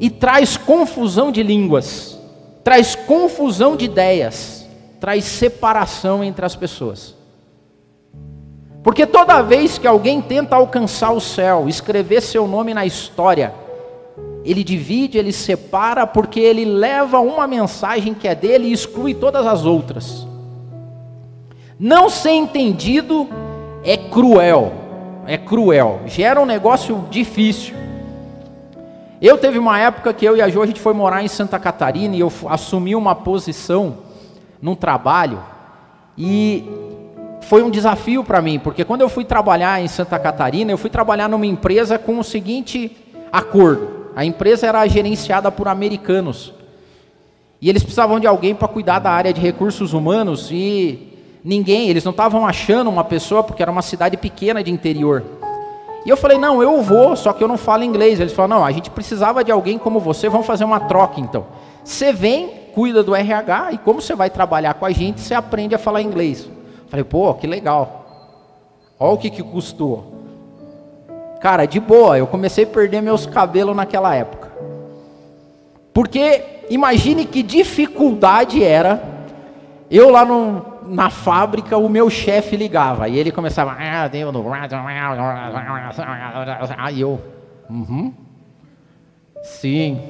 e 0.00 0.08
traz 0.08 0.56
confusão 0.56 1.30
de 1.30 1.42
línguas, 1.42 2.18
traz 2.64 2.94
confusão 2.94 3.76
de 3.76 3.84
ideias, 3.84 4.66
traz 4.98 5.24
separação 5.24 6.24
entre 6.24 6.44
as 6.44 6.56
pessoas. 6.56 7.14
Porque 8.82 9.06
toda 9.06 9.42
vez 9.42 9.76
que 9.76 9.86
alguém 9.86 10.22
tenta 10.22 10.56
alcançar 10.56 11.12
o 11.12 11.20
céu, 11.20 11.68
escrever 11.68 12.22
seu 12.22 12.48
nome 12.48 12.72
na 12.72 12.86
história, 12.86 13.52
ele 14.42 14.64
divide, 14.64 15.18
ele 15.18 15.32
separa, 15.32 16.06
porque 16.06 16.40
ele 16.40 16.64
leva 16.64 17.20
uma 17.20 17.46
mensagem 17.46 18.14
que 18.14 18.26
é 18.26 18.34
dele 18.34 18.68
e 18.68 18.72
exclui 18.72 19.12
todas 19.12 19.46
as 19.46 19.66
outras. 19.66 20.26
Não 21.78 22.08
ser 22.08 22.32
entendido 22.32 23.28
é 23.84 23.98
cruel, 23.98 24.72
é 25.26 25.36
cruel, 25.36 26.00
gera 26.06 26.40
um 26.40 26.46
negócio 26.46 27.04
difícil. 27.10 27.74
Eu 29.20 29.36
teve 29.36 29.58
uma 29.58 29.78
época 29.78 30.14
que 30.14 30.24
eu 30.24 30.34
e 30.34 30.40
a 30.40 30.48
Jo 30.48 30.62
a 30.62 30.66
gente 30.66 30.80
foi 30.80 30.94
morar 30.94 31.22
em 31.22 31.28
Santa 31.28 31.58
Catarina 31.58 32.16
e 32.16 32.20
eu 32.20 32.32
assumi 32.48 32.96
uma 32.96 33.14
posição 33.14 33.98
num 34.62 34.74
trabalho 34.74 35.42
e 36.16 36.64
foi 37.42 37.62
um 37.62 37.70
desafio 37.70 38.24
para 38.24 38.40
mim, 38.40 38.58
porque 38.58 38.82
quando 38.82 39.02
eu 39.02 39.10
fui 39.10 39.24
trabalhar 39.24 39.82
em 39.82 39.88
Santa 39.88 40.18
Catarina, 40.18 40.70
eu 40.70 40.78
fui 40.78 40.88
trabalhar 40.88 41.28
numa 41.28 41.44
empresa 41.44 41.98
com 41.98 42.18
o 42.18 42.24
seguinte 42.24 42.96
acordo. 43.30 44.06
A 44.16 44.24
empresa 44.24 44.66
era 44.66 44.86
gerenciada 44.86 45.50
por 45.50 45.68
americanos. 45.68 46.54
E 47.60 47.68
eles 47.68 47.82
precisavam 47.82 48.18
de 48.18 48.26
alguém 48.26 48.54
para 48.54 48.68
cuidar 48.68 49.00
da 49.00 49.10
área 49.10 49.34
de 49.34 49.40
recursos 49.40 49.92
humanos 49.92 50.48
e 50.50 51.12
ninguém, 51.44 51.90
eles 51.90 52.04
não 52.04 52.10
estavam 52.10 52.46
achando 52.46 52.88
uma 52.88 53.04
pessoa 53.04 53.42
porque 53.42 53.62
era 53.62 53.70
uma 53.70 53.82
cidade 53.82 54.16
pequena 54.16 54.64
de 54.64 54.70
interior. 54.70 55.22
E 56.04 56.08
eu 56.08 56.16
falei: 56.16 56.38
"Não, 56.38 56.62
eu 56.62 56.80
vou, 56.82 57.14
só 57.16 57.32
que 57.32 57.42
eu 57.42 57.48
não 57.48 57.56
falo 57.56 57.84
inglês". 57.84 58.20
Eles 58.20 58.32
falaram: 58.32 58.60
"Não, 58.60 58.66
a 58.66 58.72
gente 58.72 58.90
precisava 58.90 59.44
de 59.44 59.52
alguém 59.52 59.78
como 59.78 60.00
você, 60.00 60.28
vamos 60.28 60.46
fazer 60.46 60.64
uma 60.64 60.80
troca 60.80 61.20
então. 61.20 61.46
Você 61.84 62.12
vem, 62.12 62.48
cuida 62.74 63.02
do 63.02 63.14
RH 63.14 63.72
e 63.72 63.78
como 63.78 64.00
você 64.00 64.14
vai 64.14 64.30
trabalhar 64.30 64.74
com 64.74 64.86
a 64.86 64.90
gente, 64.90 65.20
você 65.20 65.34
aprende 65.34 65.74
a 65.74 65.78
falar 65.78 66.02
inglês". 66.02 66.48
Falei: 66.88 67.04
"Pô, 67.04 67.34
que 67.34 67.46
legal". 67.46 68.04
Olha 68.98 69.12
o 69.12 69.18
que 69.18 69.30
que 69.30 69.42
custou. 69.42 70.20
Cara, 71.40 71.64
de 71.64 71.80
boa, 71.80 72.18
eu 72.18 72.26
comecei 72.26 72.64
a 72.64 72.66
perder 72.66 73.00
meus 73.00 73.24
cabelos 73.24 73.74
naquela 73.74 74.14
época. 74.14 74.50
Porque 75.92 76.44
imagine 76.68 77.24
que 77.24 77.42
dificuldade 77.42 78.62
era 78.62 79.02
eu 79.90 80.08
lá 80.10 80.24
no, 80.24 80.64
na 80.90 81.08
fábrica, 81.08 81.76
o 81.78 81.88
meu 81.88 82.10
chefe 82.10 82.56
ligava 82.56 83.08
e 83.08 83.16
ele 83.16 83.30
começava. 83.30 83.76
Aí 86.78 87.00
eu. 87.00 87.20
Uhum. 87.68 88.12
Sim. 89.42 90.00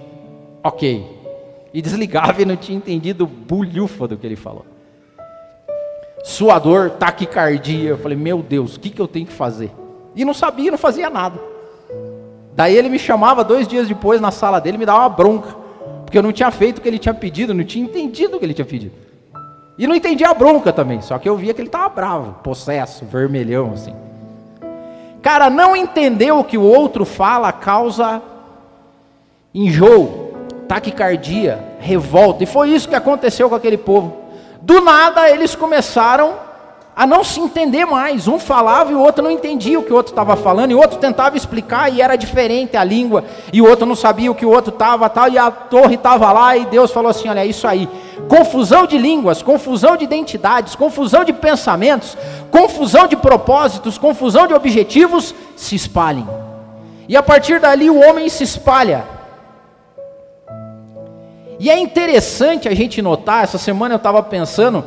Ok. 0.64 1.18
E 1.72 1.82
desligava 1.82 2.40
e 2.42 2.44
não 2.44 2.56
tinha 2.56 2.76
entendido 2.76 3.26
bulhufa 3.26 4.08
do 4.08 4.16
que 4.16 4.26
ele 4.26 4.36
falou. 4.36 4.64
Suador, 6.24 6.90
taquicardia. 6.90 7.90
Eu 7.90 7.98
falei, 7.98 8.16
meu 8.16 8.42
Deus, 8.42 8.76
o 8.76 8.80
que, 8.80 8.90
que 8.90 9.00
eu 9.00 9.06
tenho 9.06 9.26
que 9.26 9.32
fazer? 9.32 9.70
E 10.16 10.24
não 10.24 10.34
sabia, 10.34 10.70
não 10.70 10.78
fazia 10.78 11.10
nada. 11.10 11.38
Daí 12.54 12.74
ele 12.74 12.88
me 12.88 12.98
chamava 12.98 13.44
dois 13.44 13.68
dias 13.68 13.86
depois 13.86 14.20
na 14.20 14.30
sala 14.30 14.58
dele 14.60 14.76
e 14.76 14.80
me 14.80 14.86
dava 14.86 15.00
uma 15.00 15.08
bronca. 15.08 15.54
Porque 16.04 16.18
eu 16.18 16.22
não 16.22 16.32
tinha 16.32 16.50
feito 16.50 16.78
o 16.78 16.80
que 16.80 16.88
ele 16.88 16.98
tinha 16.98 17.14
pedido, 17.14 17.54
não 17.54 17.64
tinha 17.64 17.84
entendido 17.84 18.36
o 18.36 18.38
que 18.38 18.44
ele 18.46 18.54
tinha 18.54 18.66
pedido. 18.66 19.09
E 19.78 19.86
não 19.86 19.94
entendia 19.94 20.28
a 20.28 20.34
bronca 20.34 20.72
também, 20.72 21.00
só 21.00 21.18
que 21.18 21.28
eu 21.28 21.36
via 21.36 21.54
que 21.54 21.60
ele 21.60 21.68
estava 21.68 21.88
bravo, 21.88 22.34
possesso, 22.42 23.04
vermelhão 23.04 23.72
assim. 23.72 23.94
Cara, 25.22 25.50
não 25.50 25.76
entender 25.76 26.32
o 26.32 26.44
que 26.44 26.56
o 26.56 26.62
outro 26.62 27.04
fala 27.04 27.52
causa 27.52 28.22
enjoo, 29.54 30.34
taquicardia, 30.68 31.62
revolta. 31.78 32.44
E 32.44 32.46
foi 32.46 32.70
isso 32.70 32.88
que 32.88 32.94
aconteceu 32.94 33.48
com 33.48 33.54
aquele 33.54 33.76
povo. 33.76 34.16
Do 34.62 34.80
nada 34.80 35.28
eles 35.28 35.54
começaram 35.54 36.34
a 37.00 37.06
não 37.06 37.24
se 37.24 37.40
entender 37.40 37.86
mais. 37.86 38.28
Um 38.28 38.38
falava 38.38 38.92
e 38.92 38.94
o 38.94 39.00
outro 39.00 39.24
não 39.24 39.30
entendia 39.30 39.80
o 39.80 39.82
que 39.82 39.90
o 39.90 39.96
outro 39.96 40.12
estava 40.12 40.36
falando, 40.36 40.72
e 40.72 40.74
o 40.74 40.78
outro 40.78 40.98
tentava 40.98 41.34
explicar 41.34 41.90
e 41.90 42.02
era 42.02 42.14
diferente 42.14 42.76
a 42.76 42.84
língua, 42.84 43.24
e 43.50 43.62
o 43.62 43.66
outro 43.66 43.86
não 43.86 43.94
sabia 43.94 44.30
o 44.30 44.34
que 44.34 44.44
o 44.44 44.50
outro 44.50 44.70
estava, 44.70 45.08
tal, 45.08 45.26
e 45.30 45.38
a 45.38 45.50
torre 45.50 45.94
estava 45.94 46.30
lá, 46.30 46.58
e 46.58 46.66
Deus 46.66 46.90
falou 46.90 47.10
assim: 47.10 47.26
olha, 47.26 47.40
é 47.40 47.46
isso 47.46 47.66
aí. 47.66 47.88
Confusão 48.28 48.86
de 48.86 48.98
línguas, 48.98 49.40
confusão 49.40 49.96
de 49.96 50.04
identidades, 50.04 50.74
confusão 50.74 51.24
de 51.24 51.32
pensamentos, 51.32 52.18
confusão 52.50 53.06
de 53.06 53.16
propósitos, 53.16 53.96
confusão 53.96 54.46
de 54.46 54.52
objetivos 54.52 55.34
se 55.56 55.74
espalhem. 55.74 56.28
E 57.08 57.16
a 57.16 57.22
partir 57.22 57.60
dali 57.60 57.88
o 57.88 57.98
homem 57.98 58.28
se 58.28 58.44
espalha. 58.44 59.06
E 61.58 61.70
é 61.70 61.78
interessante 61.78 62.68
a 62.68 62.74
gente 62.74 63.00
notar, 63.00 63.42
essa 63.42 63.56
semana 63.56 63.94
eu 63.94 63.96
estava 63.96 64.22
pensando, 64.22 64.84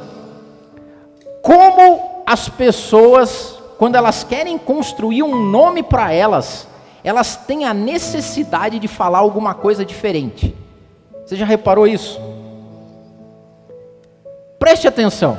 como 1.43 2.23
as 2.25 2.47
pessoas, 2.47 3.59
quando 3.77 3.95
elas 3.95 4.23
querem 4.23 4.57
construir 4.57 5.23
um 5.23 5.45
nome 5.45 5.83
para 5.83 6.13
elas, 6.13 6.65
elas 7.03 7.35
têm 7.35 7.65
a 7.65 7.73
necessidade 7.73 8.79
de 8.79 8.88
falar 8.88 9.19
alguma 9.19 9.53
coisa 9.53 9.83
diferente. 9.83 10.55
Você 11.25 11.35
já 11.35 11.45
reparou 11.45 11.85
isso? 11.85 12.17
Preste 14.57 14.88
atenção. 14.88 15.38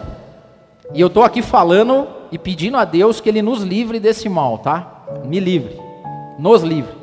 E 0.92 1.00
eu 1.00 1.06
estou 1.06 1.23
aqui 1.23 1.40
falando 1.40 2.06
e 2.30 2.37
pedindo 2.37 2.76
a 2.76 2.84
Deus 2.84 3.18
que 3.18 3.30
Ele 3.30 3.40
nos 3.40 3.62
livre 3.62 3.99
desse 3.99 4.28
mal, 4.28 4.58
tá? 4.58 5.06
Me 5.25 5.40
livre, 5.40 5.80
nos 6.38 6.62
livre. 6.62 6.94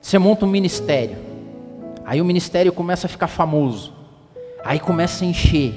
Você 0.00 0.16
monta 0.16 0.44
um 0.44 0.48
ministério, 0.48 1.16
aí 2.04 2.20
o 2.20 2.24
ministério 2.24 2.72
começa 2.72 3.08
a 3.08 3.10
ficar 3.10 3.26
famoso, 3.26 3.92
aí 4.64 4.78
começa 4.78 5.24
a 5.24 5.26
encher, 5.26 5.74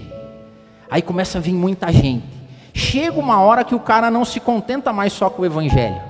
aí 0.90 1.02
começa 1.02 1.38
a 1.38 1.42
vir 1.42 1.54
muita 1.54 1.92
gente. 1.92 2.26
Chega 2.74 3.20
uma 3.20 3.42
hora 3.42 3.64
que 3.64 3.76
o 3.76 3.80
cara 3.80 4.12
não 4.12 4.24
se 4.24 4.40
contenta 4.40 4.94
mais 4.94 5.14
só 5.14 5.30
com 5.30 5.42
o 5.42 5.46
evangelho, 5.46 6.02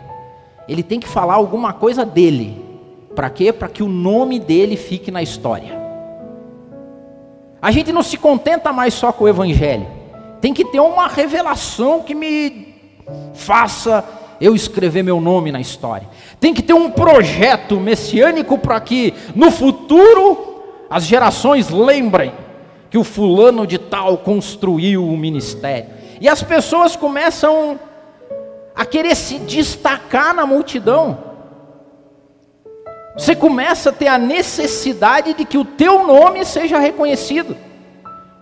ele 0.67 0.83
tem 0.83 0.99
que 0.99 1.07
falar 1.07 1.35
alguma 1.35 1.73
coisa 1.73 2.05
dele. 2.05 2.65
Para 3.15 3.29
quê? 3.29 3.51
Para 3.51 3.67
que 3.67 3.81
o 3.81 3.87
nome 3.87 4.39
dele 4.39 4.75
fique 4.75 5.09
na 5.09 5.23
história. 5.23 5.77
A 7.61 7.71
gente 7.71 7.91
não 7.91 8.03
se 8.03 8.17
contenta 8.17 8.71
mais 8.71 8.93
só 8.93 9.11
com 9.11 9.23
o 9.23 9.27
Evangelho. 9.27 9.87
Tem 10.39 10.53
que 10.53 10.63
ter 10.63 10.79
uma 10.79 11.07
revelação 11.07 12.01
que 12.01 12.13
me 12.13 12.75
faça 13.33 14.03
eu 14.39 14.55
escrever 14.55 15.01
meu 15.01 15.19
nome 15.19 15.51
na 15.51 15.59
história. 15.59 16.07
Tem 16.39 16.53
que 16.53 16.61
ter 16.61 16.73
um 16.73 16.91
projeto 16.91 17.79
messiânico 17.79 18.57
para 18.59 18.79
que 18.79 19.13
no 19.35 19.49
futuro 19.49 20.63
as 20.89 21.05
gerações 21.05 21.69
lembrem 21.69 22.31
que 22.89 22.97
o 22.97 23.03
fulano 23.03 23.67
de 23.67 23.77
tal 23.77 24.17
construiu 24.17 25.07
o 25.07 25.17
ministério. 25.17 25.89
E 26.19 26.27
as 26.27 26.41
pessoas 26.41 26.95
começam 26.95 27.79
a 28.75 28.85
querer 28.85 29.15
se 29.15 29.39
destacar 29.39 30.33
na 30.33 30.45
multidão. 30.45 31.17
Você 33.17 33.35
começa 33.35 33.89
a 33.89 33.93
ter 33.93 34.07
a 34.07 34.17
necessidade 34.17 35.33
de 35.33 35.43
que 35.43 35.57
o 35.57 35.65
teu 35.65 36.05
nome 36.05 36.45
seja 36.45 36.77
reconhecido. 36.77 37.57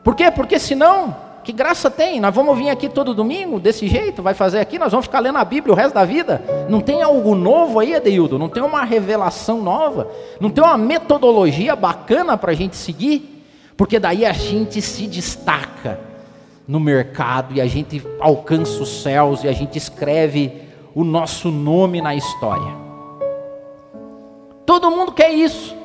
Por 0.04 0.14
quê? 0.16 0.30
Porque 0.30 0.60
senão, 0.60 1.16
que 1.44 1.54
graça 1.54 1.90
tem? 1.90 2.20
Nós 2.20 2.36
vamos 2.36 2.58
vir 2.58 2.70
aqui 2.70 2.90
todo 2.90 3.14
domingo 3.14 3.60
desse 3.60 3.88
jeito, 3.88 4.22
vai 4.22 4.34
fazer 4.34 4.60
aqui, 4.60 4.78
nós 4.78 4.92
vamos 4.92 5.06
ficar 5.06 5.20
lendo 5.20 5.38
a 5.38 5.46
Bíblia 5.46 5.74
o 5.74 5.76
resto 5.76 5.94
da 5.94 6.04
vida. 6.04 6.44
Não 6.68 6.82
tem 6.82 7.02
algo 7.02 7.34
novo 7.34 7.80
aí, 7.80 7.96
Adeildo? 7.96 8.38
Não 8.38 8.50
tem 8.50 8.62
uma 8.62 8.84
revelação 8.84 9.62
nova? 9.62 10.10
Não 10.40 10.50
tem 10.50 10.64
uma 10.64 10.78
metodologia 10.78 11.76
bacana 11.76 12.38
para 12.38 12.52
a 12.52 12.56
gente 12.56 12.76
seguir? 12.76 13.35
Porque 13.78 14.00
daí 14.00 14.26
a 14.26 14.32
gente 14.32 14.82
se 14.82 15.08
destaca 15.08 16.00
no 16.68 16.80
mercado 16.80 17.54
e 17.54 17.62
a 17.62 17.68
gente 17.68 18.02
alcança 18.20 18.82
os 18.82 19.04
céus 19.04 19.44
e 19.44 19.48
a 19.48 19.52
gente 19.52 19.78
escreve 19.78 20.52
o 20.94 21.04
nosso 21.04 21.52
nome 21.52 22.02
na 22.02 22.16
história. 22.16 22.74
Todo 24.66 24.90
mundo 24.90 25.12
quer 25.12 25.32
isso. 25.32 25.76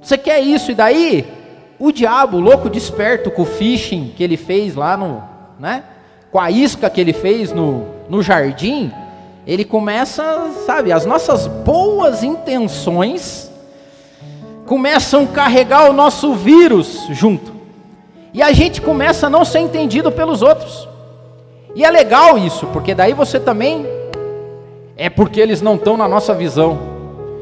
Você 0.00 0.16
quer 0.16 0.40
isso 0.40 0.70
e 0.70 0.74
daí 0.74 1.26
o 1.78 1.92
diabo, 1.92 2.38
louco 2.38 2.70
desperto 2.70 3.30
com 3.30 3.42
o 3.42 3.46
fishing 3.46 4.14
que 4.16 4.22
ele 4.22 4.36
fez 4.36 4.74
lá 4.74 4.96
no, 4.96 5.22
né? 5.58 5.84
Com 6.30 6.40
a 6.40 6.50
isca 6.50 6.88
que 6.88 7.00
ele 7.00 7.12
fez 7.12 7.52
no, 7.52 7.86
no 8.08 8.22
jardim, 8.22 8.90
ele 9.46 9.64
começa, 9.64 10.50
sabe, 10.64 10.92
as 10.92 11.04
nossas 11.04 11.46
boas 11.46 12.22
intenções 12.22 13.45
começam 14.66 15.24
a 15.24 15.26
carregar 15.26 15.88
o 15.88 15.92
nosso 15.92 16.34
vírus 16.34 17.06
junto. 17.10 17.54
E 18.34 18.42
a 18.42 18.52
gente 18.52 18.82
começa 18.82 19.28
a 19.28 19.30
não 19.30 19.44
ser 19.44 19.60
entendido 19.60 20.12
pelos 20.12 20.42
outros. 20.42 20.86
E 21.74 21.84
é 21.84 21.90
legal 21.90 22.36
isso, 22.36 22.66
porque 22.66 22.94
daí 22.94 23.12
você 23.12 23.38
também 23.40 23.86
é 24.96 25.08
porque 25.08 25.40
eles 25.40 25.62
não 25.62 25.76
estão 25.76 25.96
na 25.96 26.08
nossa 26.08 26.34
visão. 26.34 26.78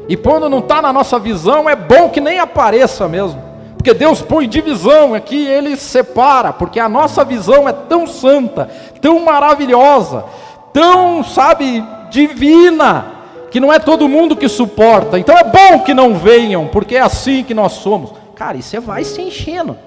E 0.07 0.15
quando 0.15 0.49
não 0.49 0.59
está 0.59 0.81
na 0.81 0.93
nossa 0.93 1.17
visão, 1.17 1.69
é 1.69 1.75
bom 1.75 2.09
que 2.09 2.21
nem 2.21 2.39
apareça 2.39 3.07
mesmo. 3.07 3.41
Porque 3.75 3.93
Deus 3.93 4.21
põe 4.21 4.47
divisão 4.47 5.13
aqui, 5.13 5.45
Ele 5.45 5.75
separa, 5.77 6.53
porque 6.53 6.79
a 6.79 6.89
nossa 6.89 7.23
visão 7.23 7.67
é 7.67 7.71
tão 7.71 8.05
santa, 8.07 8.69
tão 9.01 9.23
maravilhosa, 9.23 10.25
tão, 10.73 11.23
sabe, 11.23 11.83
divina, 12.09 13.14
que 13.51 13.59
não 13.59 13.71
é 13.71 13.79
todo 13.79 14.07
mundo 14.07 14.35
que 14.35 14.47
suporta. 14.47 15.17
Então 15.17 15.37
é 15.37 15.43
bom 15.43 15.79
que 15.83 15.93
não 15.93 16.15
venham, 16.15 16.67
porque 16.67 16.95
é 16.95 17.01
assim 17.01 17.43
que 17.43 17.53
nós 17.53 17.73
somos. 17.73 18.11
Cara, 18.35 18.57
e 18.57 18.61
você 18.61 18.79
vai 18.79 19.03
se 19.03 19.21
enchendo. 19.21 19.77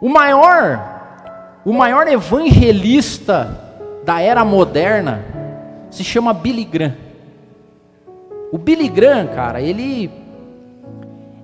O 0.00 0.08
maior, 0.08 1.60
o 1.64 1.72
maior 1.72 2.08
evangelista 2.08 3.60
da 4.04 4.20
era 4.20 4.44
moderna 4.44 5.24
se 5.90 6.02
chama 6.02 6.32
Billy 6.32 6.64
Graham. 6.64 6.96
O 8.50 8.58
Billy 8.58 8.88
Graham, 8.88 9.28
cara, 9.28 9.60
ele 9.60 10.10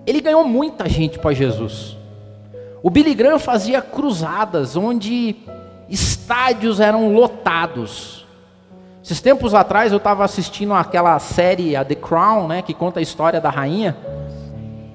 ele 0.07 0.21
ganhou 0.23 0.43
muita 0.43 0.89
gente 0.89 1.19
para 1.19 1.35
Jesus. 1.35 1.97
O 2.83 2.89
Billy 2.89 3.15
Graham 3.15 3.39
fazia 3.39 3.83
cruzadas 3.83 4.75
onde 4.75 5.37
estádios 5.89 6.81
eram 6.81 7.13
lotados. 7.13 8.27
Esses 9.09 9.23
tempos 9.23 9.55
atrás 9.55 9.91
eu 9.91 9.97
estava 9.97 10.23
assistindo 10.23 10.75
aquela 10.75 11.19
série 11.19 11.75
a 11.75 11.83
The 11.83 11.95
Crown, 11.95 12.47
né, 12.47 12.61
que 12.61 12.75
conta 12.75 13.01
a 13.01 13.03
história 13.03 13.41
da 13.41 13.49
rainha. 13.49 13.97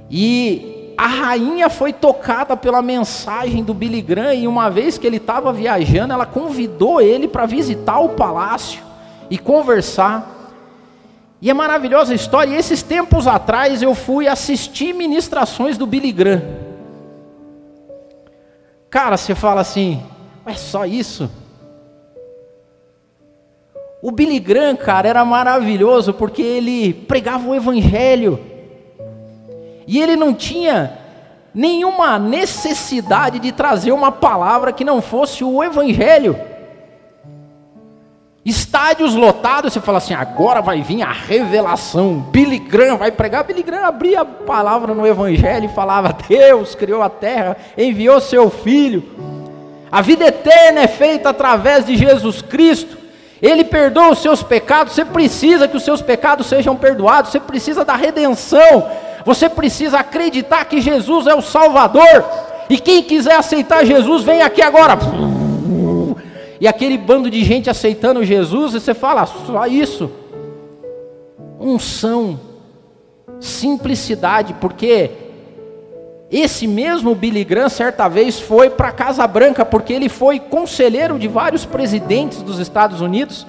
E 0.08 0.93
a 0.95 1.08
rainha 1.08 1.67
foi 1.67 1.91
tocada 1.91 2.56
pela 2.56 2.80
mensagem 2.80 3.63
do 3.63 3.73
Billy 3.73 4.04
Graham 4.04 4.36
e 4.36 4.47
uma 4.47 4.69
vez 4.69 4.99
que 4.99 5.08
ele 5.08 5.17
estava 5.17 5.52
viajando, 5.52 6.13
ela 6.13 6.28
convidou 6.28 7.02
ele 7.02 7.28
para 7.28 7.47
visitar 7.47 7.97
o 8.02 8.10
palácio 8.10 8.84
e 9.32 9.38
conversar. 9.39 10.54
E 11.41 11.49
é 11.49 11.54
maravilhosa 11.56 12.12
a 12.12 12.15
história. 12.15 12.52
E 12.52 12.56
esses 12.56 12.84
tempos 12.84 13.26
atrás 13.26 13.82
eu 13.82 13.95
fui 13.95 14.28
assistir 14.28 14.93
ministrações 14.93 15.76
do 15.76 15.88
Billy 15.88 16.12
Graham. 16.12 16.43
Cara, 18.91 19.17
você 19.17 19.34
fala 19.34 19.62
assim, 19.62 20.04
é 20.45 20.54
só 20.54 20.86
isso? 20.86 21.32
O 24.04 24.12
Billy 24.12 24.38
Graham, 24.38 24.76
cara, 24.76 25.08
era 25.08 25.24
maravilhoso 25.24 26.13
porque 26.13 26.42
ele 26.42 26.94
pregava 26.94 27.50
o 27.50 27.56
evangelho 27.56 28.38
e 29.88 29.98
ele 30.02 30.18
não 30.18 30.34
tinha 30.34 30.98
nenhuma 31.56 32.20
necessidade 32.20 33.39
de 33.39 33.54
trazer 33.54 33.94
uma 33.94 34.12
palavra 34.12 34.74
que 34.74 34.84
não 34.84 35.02
fosse 35.02 35.44
o 35.44 35.63
Evangelho. 35.63 36.38
Estádios 38.46 39.16
lotados, 39.16 39.72
você 39.72 39.80
fala 39.80 40.00
assim, 40.00 40.13
agora 40.13 40.62
vai 40.62 40.82
vir 40.82 41.02
a 41.02 41.12
revelação. 41.12 42.26
Billy 42.30 42.60
Graham 42.60 42.98
vai 42.98 43.10
pregar. 43.10 43.46
Billy 43.46 43.63
Graham 43.63 43.86
abria 43.86 44.22
a 44.22 44.26
palavra 44.26 44.94
no 44.94 45.08
Evangelho 45.08 45.66
e 45.66 45.74
falava: 45.74 46.13
Deus 46.28 46.76
criou 46.76 47.02
a 47.02 47.10
terra, 47.10 47.56
enviou 47.78 48.20
seu 48.20 48.50
Filho. 48.50 49.02
A 49.89 50.02
vida 50.02 50.26
eterna 50.26 50.82
é 50.82 50.88
feita 50.88 51.30
através 51.30 51.86
de 51.86 51.96
Jesus 51.96 52.42
Cristo. 52.42 53.03
Ele 53.43 53.65
perdoa 53.65 54.12
os 54.12 54.19
seus 54.19 54.41
pecados. 54.41 54.93
Você 54.93 55.03
precisa 55.03 55.67
que 55.67 55.75
os 55.75 55.84
seus 55.84 56.01
pecados 56.01 56.47
sejam 56.47 56.77
perdoados. 56.77 57.29
Você 57.29 57.41
precisa 57.41 57.84
da 57.84 57.93
redenção. 57.93 58.89
Você 59.25 59.49
precisa 59.49 59.99
acreditar 59.99 60.63
que 60.63 60.79
Jesus 60.79 61.27
é 61.27 61.36
o 61.36 61.41
Salvador. 61.41 62.23
E 62.69 62.79
quem 62.79 63.03
quiser 63.03 63.36
aceitar 63.36 63.86
Jesus, 63.86 64.23
vem 64.23 64.41
aqui 64.41 64.62
agora. 64.62 64.97
E 66.62 66.65
aquele 66.65 66.97
bando 66.97 67.29
de 67.29 67.43
gente 67.43 67.69
aceitando 67.69 68.23
Jesus, 68.23 68.73
e 68.73 68.79
você 68.79 68.93
fala, 68.93 69.25
só 69.25 69.67
isso. 69.67 70.10
Unção, 71.60 72.39
simplicidade, 73.41 74.53
porque 74.53 75.12
esse 76.39 76.65
mesmo 76.65 77.13
Billy 77.13 77.43
Graham, 77.43 77.69
certa 77.69 78.08
vez, 78.08 78.39
foi 78.39 78.67
para 78.67 78.88
a 78.88 78.91
Casa 78.91 79.28
Branca, 79.28 79.63
porque 79.63 79.93
ele 79.93 80.10
foi 80.10 80.39
conselheiro 80.39 81.19
de 81.19 81.28
vários 81.28 81.63
presidentes 81.63 82.41
dos 82.41 82.58
Estados 82.58 83.02
Unidos. 83.02 83.46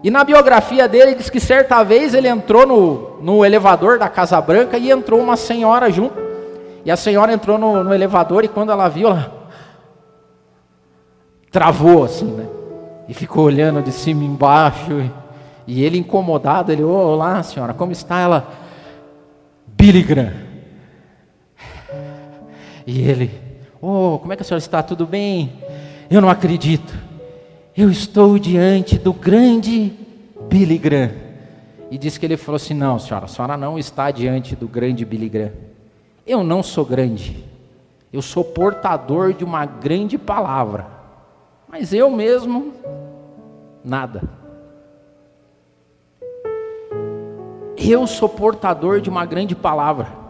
E 0.00 0.08
na 0.08 0.22
biografia 0.22 0.86
dele 0.86 1.16
diz 1.16 1.28
que 1.28 1.40
certa 1.40 1.82
vez 1.82 2.14
ele 2.14 2.28
entrou 2.28 2.64
no, 2.64 3.20
no 3.20 3.44
elevador 3.44 3.98
da 3.98 4.08
Casa 4.08 4.40
Branca 4.40 4.78
e 4.78 4.88
entrou 4.88 5.20
uma 5.20 5.36
senhora 5.36 5.90
junto. 5.90 6.14
E 6.84 6.92
a 6.92 6.96
senhora 6.96 7.32
entrou 7.32 7.58
no, 7.58 7.82
no 7.82 7.92
elevador 7.92 8.44
e 8.44 8.48
quando 8.48 8.70
ela 8.70 8.86
viu, 8.86 9.08
ela 9.08 9.48
travou 11.50 12.04
assim, 12.04 12.26
né? 12.26 12.46
E 13.08 13.14
ficou 13.14 13.46
olhando 13.46 13.82
de 13.82 13.90
cima 13.90 14.22
embaixo. 14.22 14.92
E, 14.92 15.10
e 15.66 15.82
ele 15.82 15.98
incomodado, 15.98 16.70
ele, 16.70 16.84
olá 16.84 17.42
senhora, 17.42 17.74
como 17.74 17.90
está? 17.90 18.20
Ela, 18.20 18.46
Billy 19.66 20.04
Graham. 20.04 20.43
E 22.86 23.00
ele, 23.02 23.30
oh, 23.80 24.18
como 24.20 24.32
é 24.32 24.36
que 24.36 24.42
a 24.42 24.44
senhora 24.44 24.62
está? 24.62 24.82
Tudo 24.82 25.06
bem? 25.06 25.52
Eu 26.10 26.20
não 26.20 26.28
acredito. 26.28 26.94
Eu 27.76 27.90
estou 27.90 28.38
diante 28.38 28.98
do 28.98 29.12
grande 29.12 29.92
Billy 30.48 30.78
Graham. 30.78 31.10
E 31.90 31.98
disse 31.98 32.18
que 32.18 32.26
ele 32.26 32.36
falou 32.36 32.56
assim: 32.56 32.74
Não, 32.74 32.98
senhora, 32.98 33.24
a 33.26 33.28
senhora 33.28 33.56
não 33.56 33.78
está 33.78 34.10
diante 34.10 34.54
do 34.54 34.68
grande 34.68 35.04
Billy 35.04 35.28
Graham. 35.28 35.52
Eu 36.26 36.44
não 36.44 36.62
sou 36.62 36.84
grande. 36.84 37.44
Eu 38.12 38.22
sou 38.22 38.44
portador 38.44 39.32
de 39.32 39.44
uma 39.44 39.66
grande 39.66 40.16
palavra. 40.16 40.86
Mas 41.68 41.92
eu 41.92 42.08
mesmo, 42.10 42.72
nada. 43.84 44.22
Eu 47.76 48.06
sou 48.06 48.28
portador 48.28 49.00
de 49.00 49.10
uma 49.10 49.26
grande 49.26 49.54
palavra. 49.54 50.23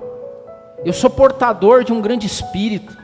Eu 0.85 0.93
sou 0.93 1.09
portador 1.09 1.83
de 1.83 1.93
um 1.93 2.01
grande 2.01 2.27
espírito. 2.27 2.97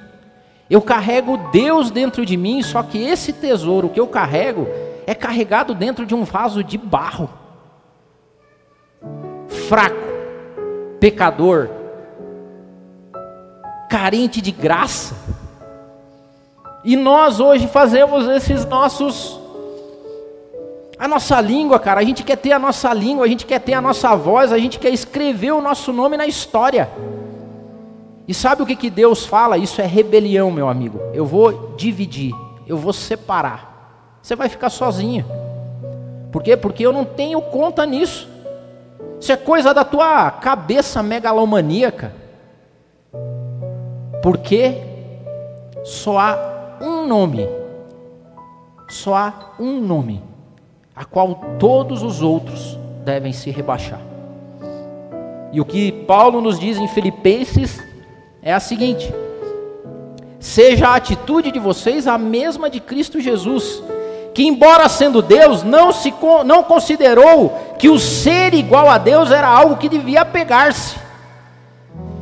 Eu 0.69 0.83
carrego 0.83 1.37
Deus 1.51 1.91
dentro 1.91 2.25
de 2.25 2.37
mim, 2.37 2.63
só 2.63 2.83
que 2.83 2.99
esse 2.99 3.33
tesouro 3.33 3.89
que 3.89 3.99
eu 3.99 4.07
carrego 4.07 4.69
é 5.07 5.15
carregado 5.15 5.75
dentro 5.75 6.07
de 6.07 6.15
um 6.15 6.23
vaso 6.23 6.63
de 6.63 6.79
barro. 6.79 7.29
Fraco, 9.69 9.97
pecador, 11.01 11.71
carente 13.89 14.41
de 14.41 14.53
graça. 14.53 15.17
E 16.85 16.97
nós 16.97 17.41
hoje 17.41 17.67
fazemos 17.67 18.29
esses 18.29 18.65
nossos 18.65 19.41
a 21.01 21.09
nossa 21.09 21.41
língua, 21.41 21.79
cara, 21.79 22.01
a 22.01 22.05
gente 22.05 22.23
quer 22.23 22.37
ter 22.37 22.53
a 22.53 22.59
nossa 22.59 22.93
língua, 22.93 23.25
a 23.25 23.29
gente 23.29 23.47
quer 23.47 23.59
ter 23.59 23.73
a 23.73 23.81
nossa 23.81 24.15
voz, 24.15 24.53
a 24.53 24.59
gente 24.59 24.79
quer 24.79 24.91
escrever 24.91 25.51
o 25.51 25.63
nosso 25.63 25.95
nome 25.95 26.15
na 26.15 26.27
história. 26.27 26.91
E 28.31 28.35
sabe 28.35 28.63
o 28.63 28.67
que, 28.67 28.77
que 28.77 28.91
Deus 28.91 29.27
fala? 29.27 29.59
Isso 29.59 29.83
é 29.83 29.87
rebelião, 29.87 30.53
meu 30.53 30.69
amigo. 30.69 31.01
Eu 31.13 31.27
vou 31.27 31.75
dividir, 31.77 32.33
eu 32.65 32.77
vou 32.77 32.93
separar. 32.93 34.21
Você 34.23 34.37
vai 34.37 34.49
ficar 34.49 34.71
sozinho. 34.71 35.25
Por 36.31 36.41
quê? 36.41 36.57
Porque 36.57 36.87
eu 36.87 36.93
não 36.93 37.05
tenho 37.05 37.43
conta 37.43 37.85
nisso. 37.85 38.29
Isso 39.21 39.33
é 39.33 39.37
coisa 39.37 39.75
da 39.75 39.83
tua 39.83 40.31
cabeça 40.31 41.03
megalomaníaca. 41.03 42.15
Porque 44.23 44.81
só 45.83 46.17
há 46.17 46.79
um 46.81 47.09
nome. 47.09 47.49
Só 48.91 49.17
há 49.17 49.35
um 49.59 49.81
nome 49.81 50.23
a 50.95 51.05
qual 51.05 51.35
todos 51.59 52.05
os 52.05 52.23
outros 52.23 52.79
devem 53.05 53.33
se 53.33 53.51
rebaixar. 53.51 54.01
E 55.51 55.61
o 55.61 55.65
que 55.65 55.91
Paulo 55.91 56.41
nos 56.41 56.61
diz 56.61 56.79
em 56.79 56.87
Filipenses 56.87 57.90
é 58.43 58.53
a 58.53 58.61
seguinte: 58.61 59.13
seja 60.39 60.89
a 60.89 60.95
atitude 60.97 61.51
de 61.51 61.59
vocês 61.59 62.07
a 62.07 62.17
mesma 62.17 62.71
de 62.71 62.81
Cristo 62.81 63.21
Jesus, 63.21 63.83
que 64.35 64.45
embora 64.45 64.89
sendo 64.89 65.21
Deus, 65.21 65.63
não 65.63 65.93
se 65.93 66.13
não 66.45 66.63
considerou 66.63 67.77
que 67.79 67.89
o 67.89 67.99
ser 67.99 68.55
igual 68.55 68.89
a 68.89 68.99
Deus 68.99 69.31
era 69.31 69.49
algo 69.49 69.77
que 69.77 69.89
devia 69.89 70.25
pegar-se. 70.25 70.97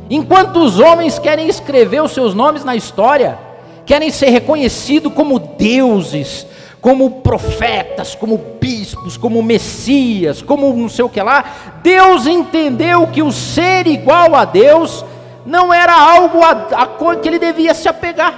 Enquanto 0.09 0.57
os 0.57 0.79
homens 0.79 1.19
querem 1.19 1.47
escrever 1.47 2.01
os 2.01 2.11
seus 2.11 2.33
nomes 2.33 2.63
na 2.63 2.75
história, 2.75 3.37
querem 3.85 4.09
ser 4.09 4.29
reconhecidos 4.29 5.13
como 5.13 5.37
deuses, 5.37 6.47
como 6.81 7.21
profetas, 7.21 8.15
como 8.15 8.37
bispos, 8.59 9.17
como 9.17 9.43
messias, 9.43 10.41
como 10.41 10.73
não 10.73 10.89
sei 10.89 11.05
o 11.05 11.09
que 11.09 11.21
lá, 11.21 11.79
Deus 11.83 12.25
entendeu 12.25 13.05
que 13.07 13.21
o 13.21 13.31
ser 13.31 13.85
igual 13.85 14.33
a 14.35 14.45
Deus 14.45 15.05
não 15.49 15.73
era 15.73 15.93
algo 15.93 16.41
a, 16.43 16.51
a 16.83 17.15
que 17.17 17.27
ele 17.27 17.39
devia 17.39 17.73
se 17.73 17.89
apegar. 17.89 18.33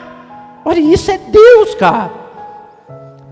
Olha, 0.63 0.79
isso 0.79 1.11
é 1.11 1.17
Deus, 1.17 1.75
cara. 1.75 2.11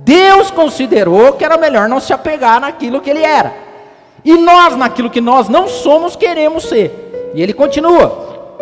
Deus 0.03 0.51
considerou 0.51 1.33
que 1.33 1.45
era 1.45 1.57
melhor 1.57 1.87
não 1.87 1.99
se 1.99 2.11
apegar 2.11 2.59
naquilo 2.59 3.01
que 3.01 3.09
ele 3.09 3.23
era. 3.23 3.53
E 4.23 4.37
nós, 4.37 4.75
naquilo 4.75 5.09
que 5.09 5.21
nós 5.21 5.47
não 5.47 5.67
somos, 5.67 6.15
queremos 6.15 6.65
ser. 6.65 7.31
E 7.33 7.41
ele 7.41 7.53
continua. 7.53 8.57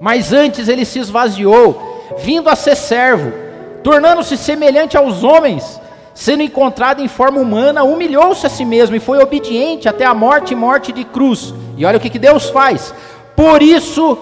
Mas 0.00 0.32
antes 0.32 0.68
ele 0.68 0.84
se 0.84 0.98
esvaziou, 0.98 2.02
vindo 2.18 2.50
a 2.50 2.56
ser 2.56 2.76
servo 2.76 3.44
tornando-se 3.84 4.38
semelhante 4.38 4.96
aos 4.96 5.22
homens, 5.22 5.78
sendo 6.14 6.42
encontrado 6.42 7.02
em 7.02 7.06
forma 7.06 7.38
humana, 7.38 7.84
humilhou-se 7.84 8.44
a 8.46 8.48
si 8.50 8.64
mesmo 8.64 8.96
e 8.96 9.00
foi 9.00 9.22
obediente 9.22 9.88
até 9.88 10.06
a 10.06 10.14
morte 10.14 10.54
e 10.54 10.56
morte 10.56 10.90
de 10.90 11.04
cruz. 11.04 11.54
E 11.76 11.84
olha 11.84 11.98
o 11.98 12.00
que, 12.00 12.08
que 12.08 12.18
Deus 12.18 12.48
faz. 12.48 12.94
Por 13.36 13.62
isso, 13.62 14.18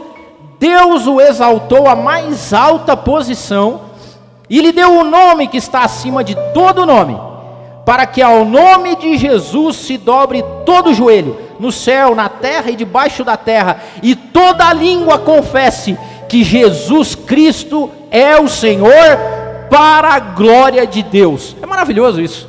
Deus 0.59 1.07
o 1.07 1.20
exaltou 1.20 1.88
à 1.88 1.96
mais 1.96 2.53
alta 2.53 2.96
posição 2.96 3.92
e 4.48 4.61
lhe 4.61 4.70
deu 4.70 4.92
o 4.92 5.05
nome 5.05 5.48
que 5.48 5.57
está 5.57 5.83
acima 5.83 6.22
de 6.22 6.37
todo 6.55 6.87
nome, 6.87 7.18
para 7.85 8.07
que 8.07 8.22
ao 8.22 8.44
nome 8.44 8.94
de 8.96 9.16
Jesus 9.16 9.77
se 9.77 9.96
dobre 9.96 10.44
todo 10.64 10.94
joelho, 10.94 11.37
no 11.59 11.72
céu, 11.72 12.14
na 12.14 12.29
terra 12.29 12.70
e 12.70 12.77
debaixo 12.77 13.25
da 13.25 13.37
terra, 13.37 13.81
e 14.03 14.14
toda 14.14 14.72
língua 14.72 15.18
confesse 15.18 15.98
que 16.29 16.44
Jesus 16.44 17.14
Cristo 17.14 17.90
é 18.11 18.38
o 18.38 18.48
Senhor 18.48 19.18
para 19.70 20.14
a 20.14 20.20
glória 20.20 20.87
de 20.87 21.03
Deus. 21.03 21.57
É 21.62 21.66
maravilhoso 21.66 22.20
isso. 22.20 22.48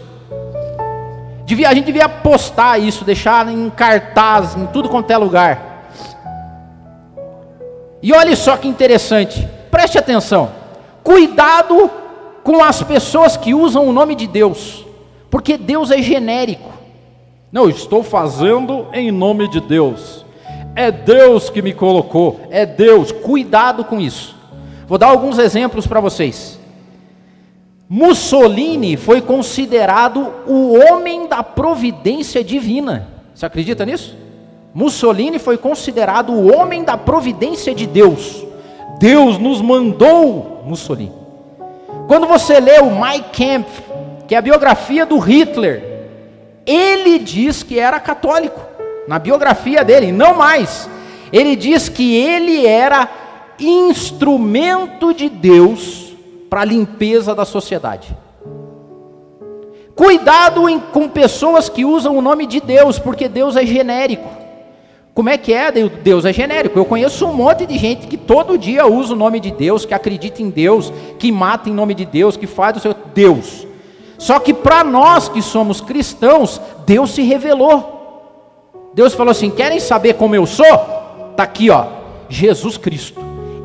Devia, 1.45 1.69
a 1.69 1.73
gente 1.73 1.85
devia 1.85 2.07
postar 2.07 2.77
isso, 2.79 3.03
deixar 3.03 3.47
em 3.47 3.69
cartaz, 3.69 4.55
em 4.55 4.65
tudo 4.67 4.87
quanto 4.87 5.09
é 5.11 5.17
lugar. 5.17 5.72
E 8.03 8.11
olha 8.11 8.35
só 8.35 8.57
que 8.57 8.67
interessante, 8.67 9.47
preste 9.71 9.97
atenção. 9.97 10.51
Cuidado 11.01 11.89
com 12.43 12.61
as 12.61 12.83
pessoas 12.83 13.37
que 13.37 13.53
usam 13.53 13.87
o 13.87 13.93
nome 13.93 14.13
de 14.13 14.27
Deus, 14.27 14.85
porque 15.31 15.57
Deus 15.57 15.89
é 15.89 16.01
genérico. 16.01 16.69
Não, 17.49 17.69
estou 17.69 18.03
fazendo 18.03 18.87
em 18.91 19.09
nome 19.09 19.47
de 19.47 19.61
Deus. 19.61 20.25
É 20.75 20.91
Deus 20.91 21.49
que 21.49 21.61
me 21.61 21.71
colocou, 21.71 22.41
é 22.49 22.65
Deus. 22.65 23.13
Cuidado 23.13 23.85
com 23.85 24.01
isso. 24.01 24.35
Vou 24.85 24.97
dar 24.97 25.07
alguns 25.07 25.37
exemplos 25.37 25.87
para 25.87 26.01
vocês. 26.01 26.59
Mussolini 27.87 28.97
foi 28.97 29.21
considerado 29.21 30.33
o 30.45 30.73
homem 30.77 31.27
da 31.27 31.41
providência 31.41 32.43
divina. 32.43 33.07
Você 33.33 33.45
acredita 33.45 33.85
nisso? 33.85 34.22
Mussolini 34.73 35.37
foi 35.37 35.57
considerado 35.57 36.31
o 36.31 36.51
homem 36.51 36.83
da 36.83 36.97
providência 36.97 37.75
de 37.75 37.85
Deus. 37.85 38.43
Deus 38.97 39.37
nos 39.37 39.61
mandou 39.61 40.63
Mussolini. 40.65 41.13
Quando 42.07 42.27
você 42.27 42.59
lê 42.59 42.79
o 42.79 42.89
Mein 42.89 43.23
Kampf, 43.23 43.81
que 44.27 44.33
é 44.33 44.37
a 44.37 44.41
biografia 44.41 45.05
do 45.05 45.19
Hitler, 45.19 46.07
ele 46.65 47.19
diz 47.19 47.61
que 47.61 47.79
era 47.79 47.99
católico. 47.99 48.59
Na 49.07 49.19
biografia 49.19 49.83
dele, 49.83 50.11
não 50.11 50.35
mais. 50.35 50.89
Ele 51.31 51.55
diz 51.55 51.89
que 51.89 52.15
ele 52.15 52.65
era 52.65 53.09
instrumento 53.59 55.13
de 55.13 55.29
Deus 55.29 56.13
para 56.49 56.61
a 56.61 56.65
limpeza 56.65 57.35
da 57.35 57.45
sociedade. 57.45 58.15
Cuidado 59.95 60.67
em, 60.67 60.79
com 60.79 61.07
pessoas 61.07 61.69
que 61.69 61.85
usam 61.85 62.17
o 62.17 62.21
nome 62.21 62.45
de 62.45 62.59
Deus, 62.59 62.97
porque 62.97 63.27
Deus 63.27 63.55
é 63.55 63.65
genérico. 63.65 64.42
Como 65.13 65.29
é 65.29 65.37
que 65.37 65.53
é? 65.53 65.71
Deus 65.71 66.25
é 66.25 66.33
genérico. 66.33 66.77
Eu 66.77 66.85
conheço 66.85 67.27
um 67.27 67.33
monte 67.33 67.65
de 67.67 67.77
gente 67.77 68.07
que 68.07 68.17
todo 68.17 68.57
dia 68.57 68.87
usa 68.87 69.13
o 69.13 69.17
nome 69.17 69.39
de 69.39 69.51
Deus, 69.51 69.85
que 69.85 69.93
acredita 69.93 70.41
em 70.41 70.49
Deus, 70.49 70.91
que 71.19 71.31
mata 71.31 71.69
em 71.69 71.73
nome 71.73 71.93
de 71.93 72.05
Deus, 72.05 72.35
que 72.35 72.47
faz 72.47 72.77
o 72.77 72.79
seu 72.79 72.95
Deus. 73.13 73.67
Só 74.17 74.39
que 74.39 74.53
para 74.53 74.83
nós 74.83 75.29
que 75.29 75.41
somos 75.41 75.81
cristãos, 75.81 76.59
Deus 76.85 77.11
se 77.11 77.21
revelou. 77.21 77.93
Deus 78.93 79.13
falou 79.13 79.31
assim: 79.31 79.51
querem 79.51 79.79
saber 79.79 80.13
como 80.13 80.35
eu 80.35 80.47
sou? 80.47 80.65
Tá 81.35 81.43
aqui, 81.43 81.69
ó, 81.69 81.85
Jesus 82.27 82.77
Cristo. 82.77 83.21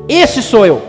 Esse 0.07 0.43
sou 0.43 0.65
eu. 0.65 0.81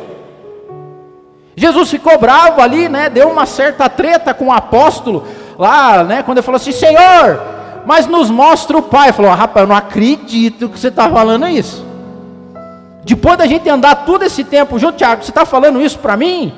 Jesus 1.56 1.90
ficou 1.90 2.18
bravo 2.18 2.60
ali, 2.60 2.88
né? 2.88 3.08
Deu 3.08 3.28
uma 3.28 3.46
certa 3.46 3.88
treta 3.88 4.34
com 4.34 4.46
o 4.46 4.52
apóstolo 4.52 5.24
lá, 5.58 6.02
né? 6.04 6.22
Quando 6.22 6.38
ele 6.38 6.44
falou 6.44 6.56
assim: 6.56 6.72
Senhor, 6.72 7.40
mas 7.86 8.06
nos 8.06 8.30
mostra 8.30 8.76
o 8.76 8.82
Pai. 8.82 9.12
Falou: 9.12 9.30
ah, 9.30 9.34
Rapaz, 9.34 9.64
eu 9.64 9.68
não 9.68 9.76
acredito 9.76 10.68
que 10.68 10.78
você 10.78 10.88
está 10.88 11.08
falando 11.08 11.46
isso. 11.48 11.84
Depois 13.04 13.38
da 13.38 13.46
gente 13.46 13.68
andar 13.68 14.04
todo 14.04 14.22
esse 14.22 14.44
tempo 14.44 14.78
junto, 14.78 14.98
Tiago, 14.98 15.22
você 15.22 15.30
está 15.30 15.44
falando 15.44 15.80
isso 15.80 15.98
para 15.98 16.16
mim? 16.16 16.52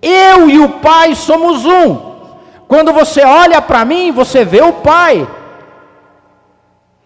Eu 0.00 0.48
e 0.48 0.58
o 0.58 0.68
Pai 0.68 1.14
somos 1.14 1.64
um. 1.64 2.12
Quando 2.66 2.92
você 2.92 3.22
olha 3.24 3.60
para 3.60 3.84
mim, 3.84 4.12
você 4.12 4.44
vê 4.44 4.62
o 4.62 4.72
Pai. 4.72 5.28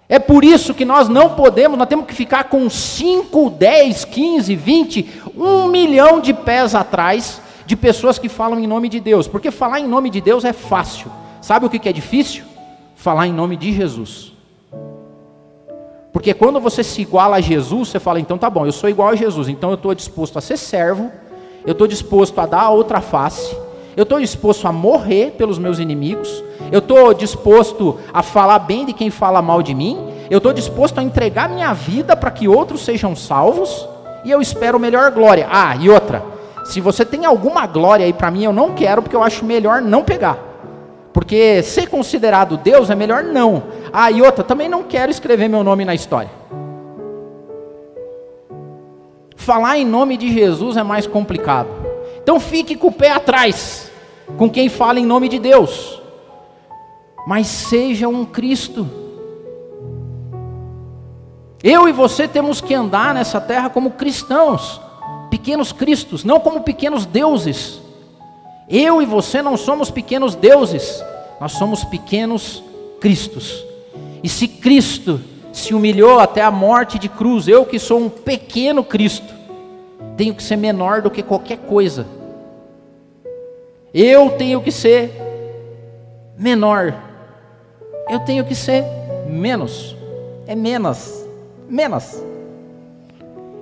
É 0.08 0.18
por 0.18 0.44
isso 0.44 0.72
que 0.72 0.84
nós 0.84 1.08
não 1.08 1.30
podemos, 1.30 1.76
nós 1.76 1.88
temos 1.88 2.06
que 2.06 2.14
ficar 2.14 2.44
com 2.44 2.70
5, 2.70 3.50
10, 3.50 4.04
15, 4.04 4.54
20, 4.54 5.22
1 5.36 5.66
milhão 5.66 6.20
de 6.20 6.32
pés 6.32 6.74
atrás 6.74 7.40
de 7.66 7.74
pessoas 7.74 8.16
que 8.18 8.28
falam 8.28 8.60
em 8.60 8.66
nome 8.66 8.88
de 8.88 9.00
Deus. 9.00 9.26
Porque 9.26 9.50
falar 9.50 9.80
em 9.80 9.88
nome 9.88 10.08
de 10.08 10.20
Deus 10.20 10.44
é 10.44 10.52
fácil. 10.52 11.10
Sabe 11.40 11.66
o 11.66 11.70
que 11.70 11.88
é 11.88 11.92
difícil? 11.92 12.44
Falar 12.96 13.28
em 13.28 13.32
nome 13.32 13.56
de 13.56 13.72
Jesus. 13.72 14.32
Porque 16.12 16.32
quando 16.32 16.58
você 16.58 16.82
se 16.82 17.02
iguala 17.02 17.36
a 17.36 17.40
Jesus, 17.40 17.90
você 17.90 18.00
fala, 18.00 18.18
então 18.18 18.38
tá 18.38 18.48
bom, 18.48 18.64
eu 18.64 18.72
sou 18.72 18.88
igual 18.88 19.10
a 19.10 19.14
Jesus, 19.14 19.48
então 19.48 19.68
eu 19.68 19.74
estou 19.74 19.94
disposto 19.94 20.38
a 20.38 20.40
ser 20.40 20.56
servo, 20.56 21.12
eu 21.64 21.72
estou 21.72 21.86
disposto 21.86 22.40
a 22.40 22.46
dar 22.46 22.62
a 22.62 22.70
outra 22.70 23.02
face, 23.02 23.54
eu 23.94 24.02
estou 24.02 24.18
disposto 24.18 24.66
a 24.66 24.72
morrer 24.72 25.32
pelos 25.32 25.58
meus 25.58 25.78
inimigos, 25.78 26.42
eu 26.72 26.78
estou 26.78 27.12
disposto 27.12 27.98
a 28.14 28.22
falar 28.22 28.60
bem 28.60 28.86
de 28.86 28.94
quem 28.94 29.10
fala 29.10 29.42
mal 29.42 29.62
de 29.62 29.74
mim, 29.74 29.98
eu 30.30 30.38
estou 30.38 30.54
disposto 30.54 30.98
a 30.98 31.02
entregar 31.02 31.50
minha 31.50 31.74
vida 31.74 32.16
para 32.16 32.30
que 32.30 32.48
outros 32.48 32.82
sejam 32.82 33.14
salvos, 33.14 33.86
e 34.24 34.30
eu 34.30 34.40
espero 34.40 34.80
melhor 34.80 35.10
glória. 35.10 35.46
Ah, 35.50 35.76
e 35.76 35.90
outra, 35.90 36.24
se 36.64 36.80
você 36.80 37.04
tem 37.04 37.26
alguma 37.26 37.66
glória 37.66 38.06
aí 38.06 38.12
para 38.12 38.30
mim, 38.30 38.44
eu 38.44 38.54
não 38.54 38.72
quero, 38.72 39.02
porque 39.02 39.14
eu 39.14 39.22
acho 39.22 39.44
melhor 39.44 39.82
não 39.82 40.02
pegar. 40.02 40.45
Porque 41.16 41.62
ser 41.62 41.88
considerado 41.88 42.58
Deus 42.58 42.90
é 42.90 42.94
melhor 42.94 43.24
não. 43.24 43.62
Ah, 43.90 44.10
e 44.10 44.20
outra, 44.20 44.44
também 44.44 44.68
não 44.68 44.82
quero 44.82 45.10
escrever 45.10 45.48
meu 45.48 45.64
nome 45.64 45.82
na 45.82 45.94
história. 45.94 46.28
falar 49.46 49.78
em 49.78 49.84
nome 49.86 50.18
de 50.18 50.30
Jesus 50.30 50.76
é 50.76 50.82
mais 50.82 51.06
complicado. 51.06 51.68
Então 52.20 52.38
fique 52.38 52.76
com 52.76 52.88
o 52.88 52.92
pé 52.92 53.12
atrás 53.12 53.90
com 54.36 54.50
quem 54.50 54.68
fala 54.68 54.98
em 54.98 55.06
nome 55.06 55.28
de 55.28 55.38
Deus, 55.38 56.02
mas 57.26 57.46
seja 57.46 58.08
um 58.08 58.26
Cristo. 58.26 58.86
Eu 61.62 61.88
e 61.88 61.92
você 61.92 62.28
temos 62.28 62.60
que 62.60 62.74
andar 62.74 63.14
nessa 63.14 63.40
terra 63.40 63.70
como 63.70 63.92
cristãos, 63.92 64.80
pequenos 65.30 65.72
cristos, 65.72 66.24
não 66.24 66.40
como 66.40 66.60
pequenos 66.60 67.06
deuses. 67.06 67.85
Eu 68.68 69.00
e 69.00 69.06
você 69.06 69.40
não 69.40 69.56
somos 69.56 69.90
pequenos 69.90 70.34
deuses, 70.34 71.02
nós 71.40 71.52
somos 71.52 71.84
pequenos 71.84 72.62
cristos. 73.00 73.64
E 74.22 74.28
se 74.28 74.48
Cristo 74.48 75.20
se 75.52 75.72
humilhou 75.72 76.18
até 76.18 76.42
a 76.42 76.50
morte 76.50 76.98
de 76.98 77.08
cruz, 77.08 77.46
eu 77.46 77.64
que 77.64 77.78
sou 77.78 78.00
um 78.00 78.08
pequeno 78.08 78.82
Cristo, 78.82 79.32
tenho 80.16 80.34
que 80.34 80.42
ser 80.42 80.56
menor 80.56 81.00
do 81.00 81.10
que 81.10 81.22
qualquer 81.22 81.58
coisa. 81.58 82.06
Eu 83.94 84.30
tenho 84.30 84.60
que 84.60 84.72
ser 84.72 85.10
menor. 86.36 86.94
Eu 88.10 88.20
tenho 88.20 88.44
que 88.44 88.54
ser 88.54 88.84
menos. 89.28 89.96
É 90.46 90.54
menos. 90.54 91.24
Menos. 91.68 92.22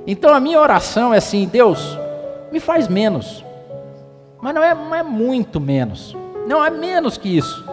Então 0.07 0.35
a 0.35 0.40
minha 0.40 0.61
oração 0.61 1.14
é 1.14 1.19
assim: 1.19 1.47
Deus, 1.47 1.99
me 2.51 2.59
faz 2.59 2.88
menos. 2.88 3.44
Mas 4.45 4.55
não 4.55 4.63
é, 4.63 4.75
não 4.75 4.95
é 4.95 5.03
muito 5.03 5.59
menos. 5.59 6.15
Não 6.47 6.63
é 6.63 6.69
menos 6.69 7.17
que 7.17 7.35
isso. 7.35 7.65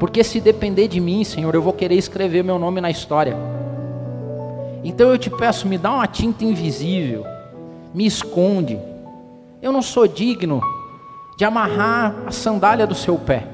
Porque 0.00 0.24
se 0.24 0.40
depender 0.40 0.88
de 0.88 0.98
mim, 0.98 1.22
Senhor, 1.24 1.54
eu 1.54 1.60
vou 1.60 1.74
querer 1.74 1.96
escrever 1.96 2.42
meu 2.42 2.58
nome 2.58 2.80
na 2.80 2.90
história. 2.90 3.36
Então 4.82 5.10
eu 5.10 5.18
te 5.18 5.28
peço, 5.28 5.68
me 5.68 5.76
dá 5.76 5.92
uma 5.92 6.06
tinta 6.06 6.42
invisível, 6.42 7.26
me 7.92 8.06
esconde. 8.06 8.80
Eu 9.60 9.70
não 9.70 9.82
sou 9.82 10.08
digno 10.08 10.62
de 11.36 11.44
amarrar 11.44 12.14
a 12.26 12.30
sandália 12.30 12.86
do 12.86 12.94
seu 12.94 13.18
pé. 13.18 13.44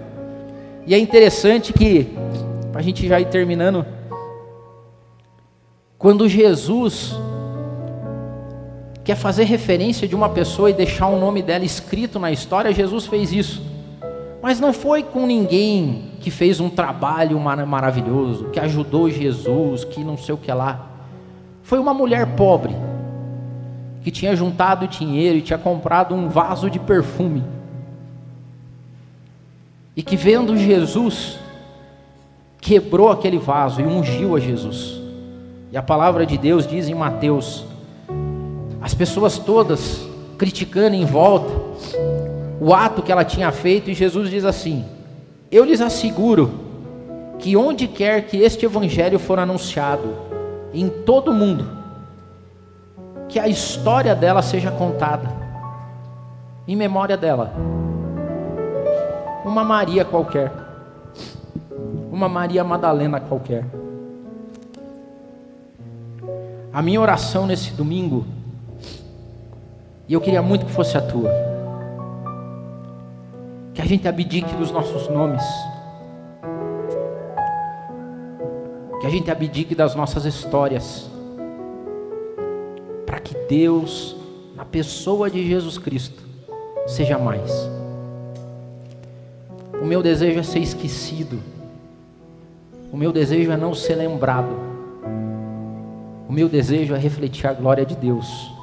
E 0.86 0.94
é 0.94 0.98
interessante 0.98 1.72
que, 1.72 2.14
para 2.70 2.80
a 2.80 2.84
gente 2.84 3.08
já 3.08 3.18
ir 3.18 3.26
terminando, 3.26 3.84
quando 5.98 6.28
Jesus 6.28 7.12
quer 9.04 9.16
fazer 9.16 9.44
referência 9.44 10.08
de 10.08 10.14
uma 10.14 10.30
pessoa 10.30 10.70
e 10.70 10.72
deixar 10.72 11.08
o 11.08 11.20
nome 11.20 11.42
dela 11.42 11.64
escrito 11.64 12.18
na 12.18 12.32
história, 12.32 12.72
Jesus 12.72 13.06
fez 13.06 13.30
isso. 13.32 13.62
Mas 14.42 14.58
não 14.58 14.72
foi 14.72 15.02
com 15.02 15.26
ninguém 15.26 16.12
que 16.20 16.30
fez 16.30 16.58
um 16.58 16.70
trabalho 16.70 17.38
maravilhoso, 17.38 18.46
que 18.46 18.58
ajudou 18.58 19.10
Jesus, 19.10 19.84
que 19.84 20.02
não 20.02 20.16
sei 20.16 20.34
o 20.34 20.38
que 20.38 20.50
lá. 20.50 20.86
Foi 21.62 21.78
uma 21.78 21.92
mulher 21.92 22.34
pobre, 22.34 22.74
que 24.02 24.10
tinha 24.10 24.34
juntado 24.34 24.88
dinheiro 24.88 25.38
e 25.38 25.42
tinha 25.42 25.58
comprado 25.58 26.14
um 26.14 26.28
vaso 26.28 26.70
de 26.70 26.78
perfume. 26.78 27.44
E 29.94 30.02
que 30.02 30.16
vendo 30.16 30.56
Jesus, 30.56 31.38
quebrou 32.58 33.10
aquele 33.10 33.38
vaso 33.38 33.80
e 33.80 33.84
ungiu 33.84 34.34
a 34.34 34.40
Jesus. 34.40 35.00
E 35.70 35.76
a 35.76 35.82
palavra 35.82 36.24
de 36.24 36.36
Deus 36.36 36.66
diz 36.66 36.88
em 36.88 36.94
Mateus: 36.94 37.64
as 38.84 38.92
pessoas 38.92 39.38
todas 39.38 40.06
criticando 40.36 40.94
em 40.94 41.06
volta 41.06 41.50
o 42.60 42.74
ato 42.74 43.00
que 43.02 43.10
ela 43.10 43.24
tinha 43.24 43.50
feito, 43.50 43.90
e 43.90 43.94
Jesus 43.94 44.28
diz 44.28 44.44
assim: 44.44 44.84
Eu 45.50 45.64
lhes 45.64 45.80
asseguro 45.80 46.52
que 47.38 47.56
onde 47.56 47.88
quer 47.88 48.26
que 48.26 48.36
este 48.36 48.66
evangelho 48.66 49.18
for 49.18 49.38
anunciado, 49.38 50.14
em 50.74 50.90
todo 50.90 51.30
o 51.30 51.34
mundo, 51.34 51.66
que 53.26 53.38
a 53.40 53.48
história 53.48 54.14
dela 54.14 54.42
seja 54.42 54.70
contada, 54.70 55.30
em 56.68 56.76
memória 56.76 57.16
dela. 57.16 57.54
Uma 59.46 59.64
Maria 59.64 60.04
qualquer, 60.04 60.52
uma 62.12 62.28
Maria 62.28 62.62
Madalena 62.62 63.18
qualquer. 63.18 63.64
A 66.70 66.82
minha 66.82 67.00
oração 67.00 67.46
nesse 67.46 67.70
domingo, 67.70 68.26
e 70.06 70.12
eu 70.12 70.20
queria 70.20 70.42
muito 70.42 70.66
que 70.66 70.72
fosse 70.72 70.96
a 70.98 71.00
tua, 71.00 71.30
que 73.72 73.80
a 73.80 73.84
gente 73.86 74.06
abdique 74.06 74.54
dos 74.54 74.70
nossos 74.70 75.08
nomes, 75.08 75.42
que 79.00 79.06
a 79.06 79.10
gente 79.10 79.30
abdique 79.30 79.74
das 79.74 79.94
nossas 79.94 80.26
histórias, 80.26 81.10
para 83.06 83.18
que 83.18 83.34
Deus, 83.48 84.14
na 84.54 84.64
pessoa 84.64 85.30
de 85.30 85.46
Jesus 85.46 85.78
Cristo, 85.78 86.22
seja 86.86 87.18
mais. 87.18 87.50
O 89.80 89.86
meu 89.86 90.02
desejo 90.02 90.38
é 90.38 90.42
ser 90.42 90.60
esquecido, 90.60 91.40
o 92.92 92.96
meu 92.96 93.10
desejo 93.10 93.50
é 93.50 93.56
não 93.56 93.74
ser 93.74 93.94
lembrado, 93.94 94.54
o 96.28 96.32
meu 96.32 96.48
desejo 96.48 96.94
é 96.94 96.98
refletir 96.98 97.46
a 97.46 97.52
glória 97.54 97.86
de 97.86 97.96
Deus 97.96 98.53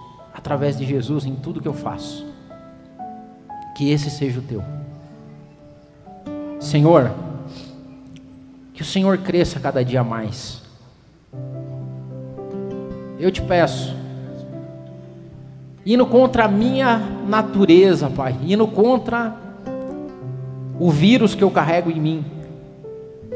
através 0.41 0.75
de 0.75 0.83
Jesus 0.83 1.23
em 1.23 1.35
tudo 1.35 1.61
que 1.61 1.67
eu 1.67 1.73
faço. 1.73 2.25
Que 3.77 3.91
esse 3.91 4.09
seja 4.09 4.39
o 4.39 4.41
teu. 4.41 4.63
Senhor, 6.59 7.11
que 8.73 8.81
o 8.81 8.85
Senhor 8.85 9.19
cresça 9.19 9.59
cada 9.59 9.85
dia 9.85 10.03
mais. 10.03 10.63
Eu 13.19 13.29
te 13.29 13.39
peço, 13.39 13.95
indo 15.85 16.07
contra 16.07 16.45
a 16.45 16.47
minha 16.47 16.97
natureza, 17.27 18.09
Pai, 18.09 18.35
indo 18.43 18.67
contra 18.67 19.37
o 20.79 20.89
vírus 20.89 21.35
que 21.35 21.43
eu 21.43 21.51
carrego 21.51 21.91
em 21.91 22.01
mim, 22.01 22.25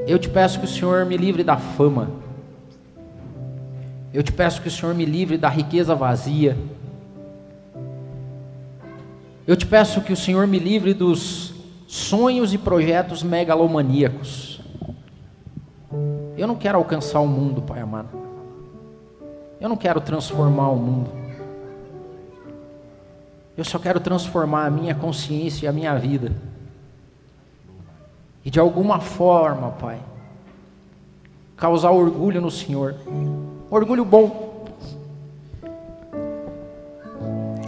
eu 0.08 0.18
te 0.18 0.28
peço 0.28 0.58
que 0.58 0.66
o 0.66 0.68
Senhor 0.68 1.06
me 1.06 1.16
livre 1.16 1.44
da 1.44 1.58
fama, 1.58 2.10
eu 4.12 4.24
te 4.24 4.32
peço 4.32 4.60
que 4.60 4.68
o 4.68 4.72
Senhor 4.72 4.96
me 4.96 5.06
livre 5.06 5.38
da 5.38 5.50
riqueza 5.50 5.94
vazia, 5.94 6.58
eu 9.48 9.56
te 9.56 9.66
peço 9.66 10.02
que 10.02 10.14
o 10.14 10.18
Senhor 10.18 10.48
me 10.48 10.58
livre 10.58 10.94
dos 10.94 11.54
sonhos 11.88 12.54
e 12.54 12.58
projetos 12.58 13.22
megalomaníacos. 13.22 14.60
Eu 16.38 16.48
não 16.48 16.56
quero 16.56 16.78
alcançar 16.78 17.20
o 17.20 17.28
mundo, 17.28 17.62
Pai 17.62 17.80
amado. 17.80 18.10
Eu 19.60 19.70
não 19.70 19.78
quero 19.78 20.02
transformar 20.02 20.70
o 20.70 20.76
mundo. 20.76 21.10
Eu 23.58 23.64
só 23.64 23.80
quero 23.80 24.00
transformar 24.00 24.66
a 24.66 24.70
minha 24.70 24.94
consciência 24.94 25.66
e 25.66 25.68
a 25.68 25.72
minha 25.72 25.96
vida. 25.96 26.32
E 28.44 28.50
de 28.50 28.60
alguma 28.60 29.00
forma, 29.00 29.72
Pai, 29.72 30.00
causar 31.56 31.92
orgulho 31.92 32.42
no 32.42 32.52
Senhor. 32.52 32.96
Orgulho 33.70 34.04
bom. 34.04 34.45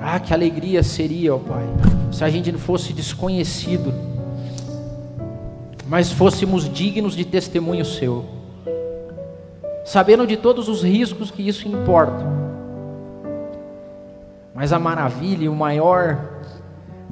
Ah, 0.09 0.21
que 0.21 0.33
alegria 0.33 0.81
seria, 0.83 1.35
ó 1.35 1.37
Pai, 1.37 1.65
se 2.13 2.23
a 2.23 2.29
gente 2.29 2.49
não 2.49 2.57
fosse 2.57 2.93
desconhecido, 2.93 3.93
mas 5.85 6.13
fôssemos 6.13 6.69
dignos 6.69 7.13
de 7.13 7.25
testemunho 7.25 7.83
Seu, 7.83 8.23
sabendo 9.83 10.25
de 10.25 10.37
todos 10.37 10.69
os 10.69 10.81
riscos 10.81 11.29
que 11.29 11.45
isso 11.45 11.67
importa. 11.67 12.25
Mas 14.55 14.71
a 14.71 14.79
maravilha 14.79 15.51
o 15.51 15.55
maior, 15.55 16.17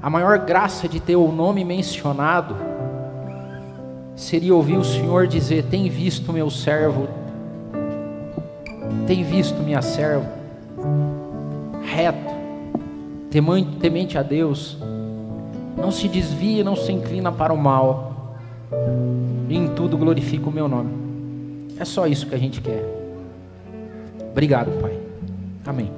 a 0.02 0.10
maior 0.10 0.38
graça 0.38 0.88
de 0.88 1.02
ter 1.02 1.18
o 1.18 1.34
nome 1.34 1.66
mencionado, 1.66 2.56
seria 4.16 4.56
ouvir 4.56 4.78
o 4.78 4.86
Senhor 4.86 5.28
dizer: 5.28 5.66
Tem 5.66 5.90
visto 5.90 6.32
meu 6.32 6.50
servo, 6.50 7.10
tem 9.06 9.22
visto 9.22 9.62
minha 9.62 9.82
serva, 9.82 10.32
reto, 11.84 12.35
temente 13.30 14.18
a 14.18 14.24
Deus, 14.24 14.78
não 15.78 15.92
se 15.92 16.08
desvia, 16.08 16.64
não 16.64 16.76
se 16.76 16.92
inclina 16.92 17.32
para 17.32 17.54
o 17.54 17.58
mal, 17.58 18.38
e 19.50 19.56
em 19.56 19.68
tudo 19.70 19.98
glorifica 19.98 20.50
o 20.50 20.52
meu 20.52 20.68
nome. 20.68 21.06
É 21.78 21.86
só 21.86 22.08
isso 22.08 22.28
que 22.28 22.36
a 22.36 22.38
gente 22.38 22.62
quer. 22.62 22.84
Obrigado, 24.32 24.72
Pai. 24.82 24.98
Amém. 25.66 25.92